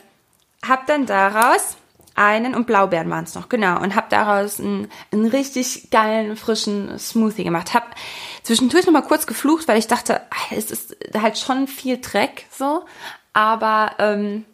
habe 0.65 0.83
dann 0.87 1.05
daraus 1.05 1.75
einen 2.15 2.55
und 2.55 2.67
Blaubeeren 2.67 3.09
waren 3.09 3.25
es 3.25 3.35
noch, 3.35 3.49
genau. 3.49 3.81
Und 3.81 3.93
habe 3.93 4.07
daraus 4.09 4.61
einen, 4.61 4.89
einen 5.11 5.25
richtig 5.25 5.89
geilen, 5.91 6.37
frischen 6.37 6.97
Smoothie 6.97 7.43
gemacht. 7.43 7.73
Hab 7.73 7.95
zwischendurch 8.43 8.85
noch 8.85 8.93
mal 8.93 9.01
kurz 9.01 9.27
geflucht, 9.27 9.67
weil 9.67 9.77
ich 9.77 9.87
dachte, 9.87 10.21
es 10.51 10.71
ist 10.71 10.95
halt 11.13 11.37
schon 11.37 11.67
viel 11.67 11.99
Dreck 11.99 12.45
so. 12.49 12.85
Aber 13.33 13.91
ähm, 13.99 14.45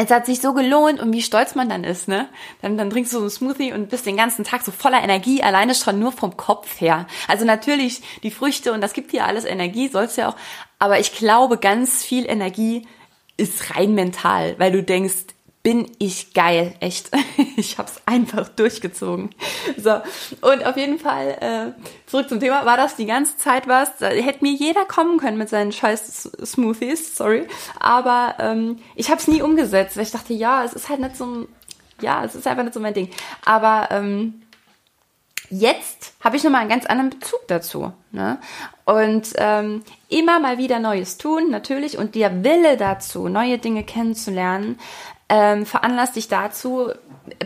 es 0.00 0.10
hat 0.10 0.26
sich 0.26 0.40
so 0.40 0.54
gelohnt 0.54 1.00
und 1.00 1.12
wie 1.12 1.22
stolz 1.22 1.56
man 1.56 1.68
dann 1.68 1.82
ist, 1.82 2.06
ne? 2.06 2.28
Dann, 2.62 2.78
dann 2.78 2.88
trinkst 2.88 3.12
du 3.12 3.16
so 3.16 3.22
einen 3.22 3.30
Smoothie 3.30 3.72
und 3.72 3.90
bist 3.90 4.06
den 4.06 4.16
ganzen 4.16 4.44
Tag 4.44 4.62
so 4.62 4.70
voller 4.70 5.02
Energie, 5.02 5.42
alleine 5.42 5.74
schon 5.74 5.98
nur 5.98 6.12
vom 6.12 6.36
Kopf 6.36 6.80
her. 6.80 7.08
Also 7.26 7.44
natürlich 7.44 8.00
die 8.22 8.30
Früchte 8.30 8.72
und 8.72 8.80
das 8.80 8.92
gibt 8.92 9.12
dir 9.12 9.26
alles 9.26 9.44
Energie, 9.44 9.88
sollst 9.88 10.16
ja 10.16 10.28
auch. 10.28 10.36
Aber 10.78 11.00
ich 11.00 11.12
glaube, 11.12 11.58
ganz 11.58 12.04
viel 12.04 12.30
Energie 12.30 12.86
ist 13.36 13.76
rein 13.76 13.94
mental, 13.94 14.54
weil 14.58 14.70
du 14.70 14.84
denkst, 14.84 15.34
bin 15.62 15.90
ich 15.98 16.34
geil, 16.34 16.74
echt. 16.80 17.10
Ich 17.56 17.76
hab's 17.76 18.00
einfach 18.06 18.48
durchgezogen. 18.48 19.30
So, 19.76 20.00
und 20.42 20.64
auf 20.64 20.76
jeden 20.76 21.00
Fall, 21.00 21.74
äh, 21.76 22.08
zurück 22.08 22.28
zum 22.28 22.38
Thema, 22.38 22.64
war 22.64 22.76
das 22.76 22.94
die 22.94 23.06
ganze 23.06 23.36
Zeit 23.36 23.66
was, 23.66 23.96
da 23.98 24.10
hätte 24.10 24.44
mir 24.44 24.52
jeder 24.52 24.84
kommen 24.84 25.18
können 25.18 25.38
mit 25.38 25.48
seinen 25.48 25.72
scheiß 25.72 26.30
Smoothies, 26.44 27.16
sorry, 27.16 27.48
aber 27.80 28.36
ähm, 28.38 28.78
ich 28.94 29.10
hab's 29.10 29.26
nie 29.26 29.42
umgesetzt, 29.42 29.96
weil 29.96 30.04
ich 30.04 30.12
dachte, 30.12 30.34
ja, 30.34 30.62
es 30.62 30.72
ist 30.72 30.88
halt 30.88 31.00
nicht 31.00 31.16
so 31.16 31.48
ja, 32.00 32.24
es 32.24 32.34
ist 32.34 32.46
einfach 32.46 32.64
nicht 32.64 32.74
so 32.74 32.80
mein 32.80 32.94
Ding. 32.94 33.10
Aber 33.44 33.88
ähm, 33.90 34.42
jetzt 35.50 36.14
habe 36.20 36.36
ich 36.36 36.44
nochmal 36.44 36.62
einen 36.62 36.70
ganz 36.70 36.86
anderen 36.86 37.10
Bezug 37.10 37.40
dazu. 37.48 37.92
Ne? 38.12 38.38
Und 38.84 39.32
ähm, 39.36 39.82
immer 40.08 40.40
mal 40.40 40.58
wieder 40.58 40.78
Neues 40.78 41.18
tun, 41.18 41.50
natürlich, 41.50 41.98
und 41.98 42.14
der 42.14 42.44
Wille 42.44 42.76
dazu, 42.76 43.28
neue 43.28 43.58
Dinge 43.58 43.84
kennenzulernen, 43.84 44.78
ähm, 45.28 45.66
veranlasst 45.66 46.16
dich 46.16 46.28
dazu, 46.28 46.90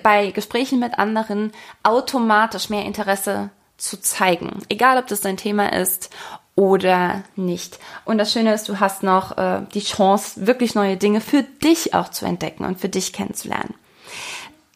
bei 0.02 0.30
Gesprächen 0.30 0.78
mit 0.78 0.98
anderen 0.98 1.52
automatisch 1.82 2.70
mehr 2.70 2.84
Interesse 2.84 3.50
zu 3.76 4.00
zeigen. 4.00 4.62
Egal, 4.68 4.98
ob 4.98 5.08
das 5.08 5.20
dein 5.20 5.36
Thema 5.36 5.72
ist 5.72 6.10
oder 6.54 7.24
nicht. 7.34 7.78
Und 8.04 8.18
das 8.18 8.32
Schöne 8.32 8.52
ist, 8.54 8.68
du 8.68 8.78
hast 8.78 9.02
noch 9.02 9.36
äh, 9.38 9.62
die 9.74 9.80
Chance, 9.80 10.46
wirklich 10.46 10.74
neue 10.74 10.96
Dinge 10.96 11.20
für 11.20 11.42
dich 11.42 11.94
auch 11.94 12.08
zu 12.08 12.26
entdecken 12.26 12.64
und 12.64 12.78
für 12.78 12.88
dich 12.88 13.12
kennenzulernen. 13.12 13.74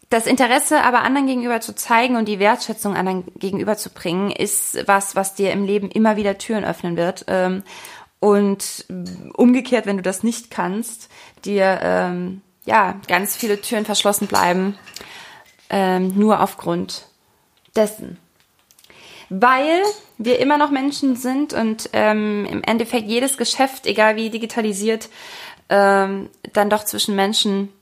Das 0.08 0.26
Interesse 0.26 0.82
aber 0.82 1.02
anderen 1.02 1.26
gegenüber 1.26 1.60
zu 1.60 1.74
zeigen 1.74 2.16
und 2.16 2.26
die 2.26 2.38
Wertschätzung 2.38 2.94
anderen 2.96 3.24
gegenüber 3.38 3.76
zu 3.76 3.90
bringen, 3.90 4.30
ist 4.30 4.86
was, 4.86 5.16
was 5.16 5.34
dir 5.34 5.52
im 5.52 5.64
Leben 5.64 5.90
immer 5.90 6.16
wieder 6.16 6.38
Türen 6.38 6.64
öffnen 6.64 6.96
wird. 6.96 7.24
Ähm, 7.28 7.62
und 8.18 8.86
umgekehrt, 9.34 9.84
wenn 9.86 9.98
du 9.98 10.02
das 10.02 10.22
nicht 10.22 10.50
kannst, 10.50 11.10
dir 11.44 11.80
ähm, 11.82 12.40
ja, 12.66 13.00
ganz 13.08 13.36
viele 13.36 13.60
Türen 13.60 13.84
verschlossen 13.84 14.26
bleiben, 14.26 14.76
ähm, 15.70 16.12
nur 16.16 16.40
aufgrund 16.40 17.06
dessen. 17.74 18.18
Weil 19.28 19.82
wir 20.18 20.38
immer 20.38 20.58
noch 20.58 20.70
Menschen 20.70 21.16
sind 21.16 21.52
und 21.52 21.90
ähm, 21.92 22.46
im 22.50 22.62
Endeffekt 22.62 23.08
jedes 23.08 23.38
Geschäft, 23.38 23.86
egal 23.86 24.16
wie 24.16 24.30
digitalisiert, 24.30 25.08
ähm, 25.68 26.30
dann 26.52 26.70
doch 26.70 26.84
zwischen 26.84 27.16
Menschen 27.16 27.72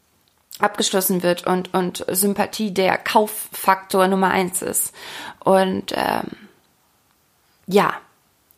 abgeschlossen 0.58 1.22
wird 1.22 1.46
und, 1.46 1.74
und 1.74 2.04
Sympathie 2.08 2.72
der 2.72 2.96
Kauffaktor 2.96 4.08
Nummer 4.08 4.30
eins 4.30 4.62
ist. 4.62 4.94
Und 5.40 5.92
ähm, 5.94 6.30
ja, 7.66 7.94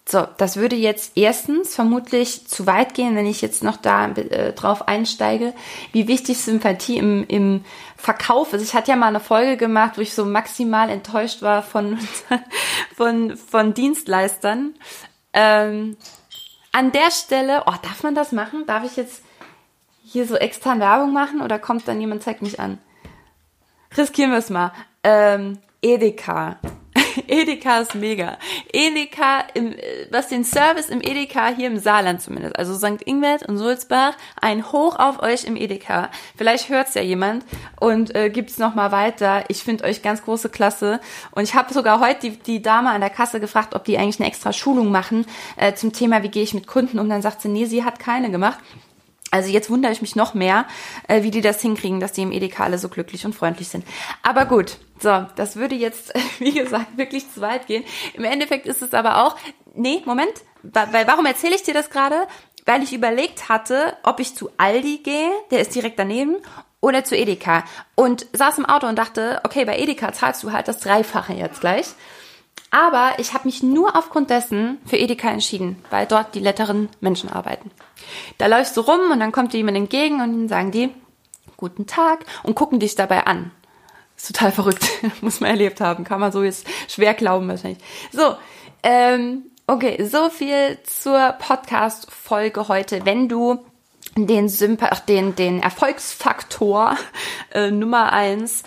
so, 0.09 0.25
das 0.37 0.57
würde 0.57 0.77
jetzt 0.77 1.17
erstens 1.17 1.75
vermutlich 1.75 2.47
zu 2.47 2.65
weit 2.67 2.95
gehen, 2.95 3.17
wenn 3.17 3.27
ich 3.27 3.41
jetzt 3.41 3.65
noch 3.65 3.77
da 3.77 4.07
äh, 4.07 4.53
drauf 4.53 4.87
einsteige, 4.87 5.53
wie 5.91 6.07
wichtig 6.07 6.39
Sympathie 6.39 6.99
im, 6.99 7.25
im 7.27 7.65
Verkauf 7.97 8.53
ist. 8.53 8.63
Ich 8.63 8.75
hatte 8.75 8.93
ja 8.93 8.97
mal 8.97 9.09
eine 9.09 9.19
Folge 9.19 9.57
gemacht, 9.57 9.97
wo 9.97 10.01
ich 10.01 10.15
so 10.15 10.25
maximal 10.25 10.91
enttäuscht 10.91 11.43
war 11.43 11.65
von, 11.65 11.99
von, 12.97 13.37
von 13.37 13.75
Dienstleistern. 13.75 14.75
Ähm, 15.33 15.97
an 16.71 16.93
der 16.93 17.11
Stelle, 17.11 17.65
oh, 17.67 17.75
darf 17.83 18.05
man 18.05 18.15
das 18.15 18.31
machen? 18.31 18.65
Darf 18.67 18.85
ich 18.85 18.97
jetzt 18.97 19.25
hier 20.05 20.25
so 20.25 20.37
extern 20.37 20.79
Werbung 20.79 21.13
machen 21.13 21.41
oder 21.43 21.59
kommt 21.59 21.89
dann 21.89 22.01
jemand, 22.01 22.23
zeigt 22.23 22.43
mich 22.43 22.61
an? 22.61 22.79
Riskieren 23.97 24.31
wir 24.31 24.39
es 24.39 24.51
mal. 24.51 24.73
Ähm, 25.03 25.59
Edeka. 25.83 26.59
Edeka 27.29 27.81
ist 27.81 27.95
mega. 27.95 28.39
Edeka, 28.73 29.45
im, 29.55 29.75
was 30.11 30.29
den 30.29 30.45
Service 30.45 30.89
im 30.89 31.01
Edeka 31.01 31.49
hier 31.49 31.69
im 31.69 31.79
Saarland 31.79 32.23
zumindest, 32.23 32.59
also 32.59 32.75
St. 32.75 33.03
Ingbert 33.05 33.49
und 33.49 33.59
Sulzbach, 33.59 34.15
ein 34.41 34.73
Hoch 34.73 34.99
auf 34.99 35.23
euch 35.23 35.45
im 35.45 35.57
Edeka. 35.57 36.11
Vielleicht 36.37 36.69
hört's 36.69 36.95
ja 36.95 37.03
jemand 37.03 37.45
und 37.81 38.15
äh, 38.15 38.31
gibt's 38.31 38.59
noch 38.59 38.75
mal 38.75 38.93
weiter. 38.93 39.45
Ich 39.49 39.63
finde 39.63 39.85
euch 39.85 40.03
ganz 40.03 40.23
große 40.23 40.49
Klasse 40.49 41.01
und 41.33 41.45
ich 41.45 41.55
habe 41.55 41.73
sogar 41.73 42.01
heute 42.01 42.31
die, 42.31 42.37
die 42.39 42.63
Dame 42.63 42.91
an 42.91 43.01
der 43.01 43.11
Kasse 43.11 43.41
gefragt, 43.41 43.75
ob 43.75 43.85
die 43.85 43.99
eigentlich 43.99 44.21
eine 44.21 44.29
extra 44.29 44.53
Schulung 44.53 44.91
machen 44.91 45.27
äh, 45.57 45.75
zum 45.75 45.93
Thema, 45.93 46.23
wie 46.23 46.29
gehe 46.29 46.43
ich 46.43 46.55
mit 46.55 46.67
Kunden 46.67 46.99
um. 46.99 47.09
Dann 47.09 47.23
sagt 47.23 47.43
sie, 47.43 47.49
nee, 47.49 47.67
sie 47.67 47.85
hat 47.85 47.99
keine 47.99 48.31
gemacht. 48.31 48.59
Also 49.37 49.51
jetzt 49.51 49.69
wundere 49.69 49.93
ich 49.93 50.01
mich 50.01 50.17
noch 50.17 50.33
mehr, 50.33 50.65
äh, 51.09 51.23
wie 51.23 51.31
die 51.31 51.43
das 51.43 51.61
hinkriegen, 51.61 52.01
dass 52.01 52.13
die 52.13 52.23
im 52.23 52.33
Edeka 52.33 52.65
alle 52.65 52.79
so 52.79 52.89
glücklich 52.89 53.27
und 53.27 53.35
freundlich 53.35 53.69
sind. 53.69 53.85
Aber 54.23 54.47
gut, 54.47 54.79
so, 54.99 55.27
das 55.37 55.57
würde 55.57 55.75
jetzt, 55.75 56.15
wie 56.39 56.55
gesagt, 56.55 56.97
wirklich 56.97 57.31
zu 57.31 57.43
weit 57.43 57.67
gehen. 57.67 57.85
Im 58.15 58.25
Endeffekt 58.25 58.67
ist 58.67 58.81
es 58.81 58.95
aber 58.95 59.23
auch, 59.25 59.37
nee, 59.75 60.03
Moment, 60.07 60.33
weil 60.63 61.07
warum 61.07 61.27
erzähle 61.27 61.55
ich 61.55 61.63
dir 61.63 61.75
das 61.75 61.91
gerade? 61.91 62.27
Weil 62.65 62.83
ich 62.83 62.95
überlegt 62.95 63.51
hatte, 63.51 63.95
ob 64.03 64.21
ich 64.21 64.35
zu 64.35 64.49
Aldi 64.57 65.01
gehe, 65.05 65.31
der 65.51 65.61
ist 65.61 65.75
direkt 65.75 65.99
daneben, 65.99 66.37
oder 66.81 67.05
zu 67.05 67.17
Edeka. 67.17 67.65
Und 67.95 68.27
saß 68.33 68.59
im 68.59 68.67
Auto 68.67 68.87
und 68.87 68.97
dachte, 68.97 69.41
okay, 69.45 69.65
bei 69.65 69.79
Edeka 69.79 70.13
zahlst 70.13 70.43
du 70.43 70.53
halt 70.53 70.69
das 70.69 70.81
Dreifache 70.81 71.35
jetzt 71.35 71.61
gleich. 71.61 71.87
Aber 72.71 73.15
ich 73.19 73.33
habe 73.33 73.47
mich 73.47 73.63
nur 73.63 73.97
aufgrund 73.97 74.31
dessen 74.31 74.79
für 74.87 74.97
Edeka 74.97 75.31
entschieden, 75.31 75.83
weil 75.91 76.07
dort 76.07 76.35
die 76.35 76.41
letteren 76.41 76.89
Menschen 77.01 77.31
arbeiten. 77.31 77.71
Da 78.39 78.47
läufst 78.47 78.77
du 78.77 78.81
rum 78.83 79.11
und 79.13 79.21
dann 79.21 79.33
kommt 79.33 79.53
dir 79.53 79.59
jemand 79.59 79.77
entgegen 79.77 80.21
und 80.21 80.33
dann 80.33 80.49
sagen 80.49 80.73
die, 80.73 80.91
guten 81.57 81.87
Tag 81.87 82.25
und 82.43 82.55
gucken 82.55 82.81
dich 82.81 82.95
dabei 82.95 83.27
an. 83.27 83.51
Ist 84.17 84.29
total 84.29 84.53
verrückt, 84.53 84.87
muss 85.21 85.41
man 85.41 85.51
erlebt 85.51 85.81
haben, 85.81 86.05
kann 86.05 86.21
man 86.21 86.33
so 86.33 86.43
jetzt 86.43 86.67
schwer 86.89 87.15
glauben 87.15 87.49
wahrscheinlich. 87.49 87.83
So, 88.13 88.37
ähm, 88.83 89.45
okay, 89.67 90.05
so 90.05 90.31
viel 90.31 90.79
zur 90.85 91.33
Podcast-Folge 91.39 92.69
heute. 92.69 93.05
Wenn 93.05 93.29
du 93.29 93.65
den, 94.17 94.49
Sympa 94.49 94.89
den, 95.09 95.35
den 95.37 95.63
Erfolgsfaktor 95.63 96.97
äh, 97.53 97.71
Nummer 97.71 98.13
eins 98.13 98.65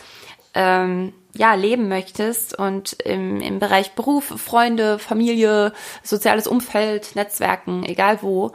ähm, 0.59 1.13
ja, 1.33 1.53
leben 1.53 1.87
möchtest 1.87 2.57
und 2.57 2.93
im, 2.93 3.39
im 3.39 3.59
Bereich 3.59 3.93
Beruf, 3.93 4.25
Freunde, 4.25 4.99
Familie, 4.99 5.71
soziales 6.03 6.47
Umfeld, 6.47 7.15
Netzwerken, 7.15 7.85
egal 7.85 8.21
wo, 8.21 8.51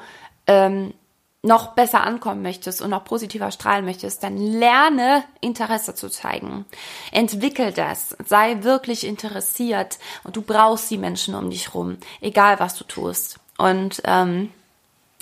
ähm, 0.47 0.93
noch 1.41 1.69
besser 1.69 2.03
ankommen 2.03 2.43
möchtest 2.43 2.83
und 2.83 2.91
noch 2.91 3.05
positiver 3.05 3.51
strahlen 3.51 3.87
möchtest, 3.87 4.23
dann 4.23 4.37
lerne 4.37 5.25
Interesse 5.41 5.95
zu 5.95 6.11
zeigen. 6.11 6.67
Entwickel 7.11 7.73
das. 7.73 8.17
Sei 8.27 8.63
wirklich 8.63 9.07
interessiert 9.07 9.99
und 10.23 10.37
du 10.37 10.43
brauchst 10.43 10.91
die 10.91 10.99
Menschen 10.99 11.35
um 11.35 11.49
dich 11.49 11.75
rum, 11.75 11.97
egal 12.21 12.61
was 12.61 12.77
du 12.77 12.85
tust. 12.85 13.39
Und 13.57 14.03
ähm, 14.05 14.51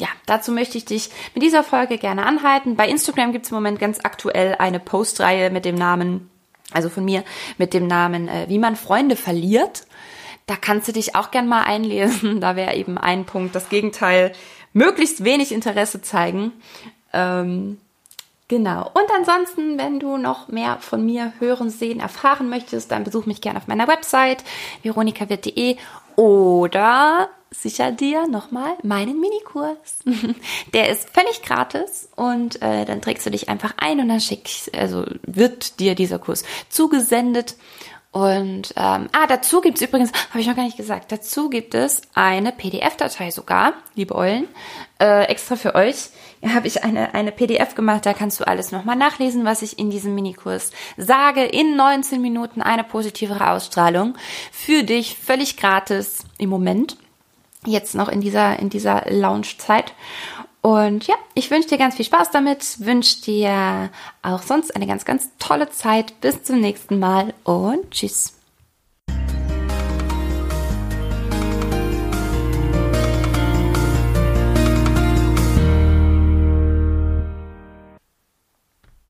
ja, 0.00 0.08
dazu 0.26 0.50
möchte 0.50 0.78
ich 0.78 0.84
dich 0.84 1.10
mit 1.34 1.44
dieser 1.44 1.62
Folge 1.62 1.98
gerne 1.98 2.26
anhalten. 2.26 2.74
Bei 2.76 2.88
Instagram 2.88 3.32
gibt 3.32 3.44
es 3.44 3.52
im 3.52 3.56
Moment 3.56 3.78
ganz 3.78 4.00
aktuell 4.02 4.56
eine 4.58 4.80
Postreihe 4.80 5.50
mit 5.50 5.64
dem 5.64 5.76
Namen, 5.76 6.28
also 6.74 6.88
von 6.88 7.04
mir, 7.04 7.24
mit 7.58 7.74
dem 7.74 7.86
Namen 7.86 8.28
äh, 8.28 8.46
Wie 8.48 8.58
man 8.58 8.76
Freunde 8.76 9.16
verliert. 9.16 9.86
Da 10.46 10.56
kannst 10.56 10.88
du 10.88 10.92
dich 10.92 11.14
auch 11.14 11.30
gern 11.30 11.48
mal 11.48 11.62
einlesen. 11.62 12.40
Da 12.40 12.56
wäre 12.56 12.74
eben 12.74 12.98
ein 12.98 13.24
Punkt, 13.24 13.54
das 13.54 13.68
Gegenteil, 13.68 14.32
möglichst 14.72 15.24
wenig 15.24 15.52
Interesse 15.52 16.02
zeigen. 16.02 16.52
Ähm, 17.12 17.78
Genau. 18.52 18.90
Und 18.92 19.10
ansonsten, 19.16 19.78
wenn 19.78 19.98
du 19.98 20.18
noch 20.18 20.48
mehr 20.48 20.76
von 20.78 21.06
mir 21.06 21.32
hören, 21.38 21.70
sehen, 21.70 22.00
erfahren 22.00 22.50
möchtest, 22.50 22.90
dann 22.90 23.02
besuch 23.02 23.24
mich 23.24 23.40
gerne 23.40 23.58
auf 23.58 23.66
meiner 23.66 23.88
Website 23.88 24.44
veronikawirt.de 24.82 25.78
oder 26.16 27.28
sicher 27.50 27.92
dir 27.92 28.26
nochmal 28.26 28.76
meinen 28.82 29.20
Minikurs. 29.20 29.98
Der 30.72 30.88
ist 30.88 31.10
völlig 31.10 31.42
gratis 31.42 32.08
und 32.16 32.60
äh, 32.62 32.84
dann 32.84 33.02
trägst 33.02 33.26
du 33.26 33.30
dich 33.30 33.48
einfach 33.48 33.74
ein 33.76 34.00
und 34.00 34.08
dann 34.08 34.20
schick, 34.20 34.48
also 34.74 35.04
wird 35.22 35.78
dir 35.80 35.94
dieser 35.94 36.18
Kurs 36.18 36.44
zugesendet. 36.68 37.56
Und 38.12 38.74
ähm, 38.76 39.08
ah, 39.12 39.26
dazu 39.26 39.62
gibt's 39.62 39.80
übrigens, 39.80 40.12
habe 40.30 40.40
ich 40.40 40.46
noch 40.46 40.54
gar 40.54 40.64
nicht 40.64 40.76
gesagt, 40.76 41.10
dazu 41.10 41.48
gibt 41.48 41.74
es 41.74 42.02
eine 42.12 42.52
PDF-Datei 42.52 43.30
sogar, 43.30 43.72
liebe 43.94 44.14
Eulen, 44.14 44.48
äh, 45.00 45.24
extra 45.24 45.56
für 45.56 45.74
euch. 45.74 46.10
Habe 46.46 46.66
ich 46.66 46.84
eine, 46.84 47.14
eine 47.14 47.32
PDF 47.32 47.74
gemacht, 47.74 48.04
da 48.04 48.12
kannst 48.12 48.38
du 48.38 48.46
alles 48.46 48.70
nochmal 48.70 48.96
nachlesen, 48.96 49.46
was 49.46 49.62
ich 49.62 49.78
in 49.78 49.88
diesem 49.88 50.14
Minikurs 50.14 50.72
sage. 50.98 51.42
In 51.44 51.74
19 51.74 52.20
Minuten 52.20 52.60
eine 52.60 52.84
positivere 52.84 53.50
Ausstrahlung. 53.50 54.14
Für 54.50 54.82
dich 54.82 55.16
völlig 55.16 55.56
gratis 55.56 56.24
im 56.36 56.50
Moment 56.50 56.98
jetzt 57.64 57.94
noch 57.94 58.08
in 58.08 58.20
dieser, 58.20 58.58
in 58.58 58.68
dieser 58.68 59.04
Launch-Zeit. 59.08 59.94
Und 60.62 61.08
ja, 61.08 61.16
ich 61.34 61.50
wünsche 61.50 61.68
dir 61.68 61.78
ganz 61.78 61.96
viel 61.96 62.04
Spaß 62.04 62.30
damit, 62.30 62.86
wünsche 62.86 63.20
dir 63.22 63.90
auch 64.22 64.42
sonst 64.42 64.74
eine 64.76 64.86
ganz, 64.86 65.04
ganz 65.04 65.28
tolle 65.40 65.68
Zeit. 65.70 66.20
Bis 66.20 66.44
zum 66.44 66.60
nächsten 66.60 67.00
Mal 67.00 67.34
und 67.42 67.90
tschüss. 67.90 68.34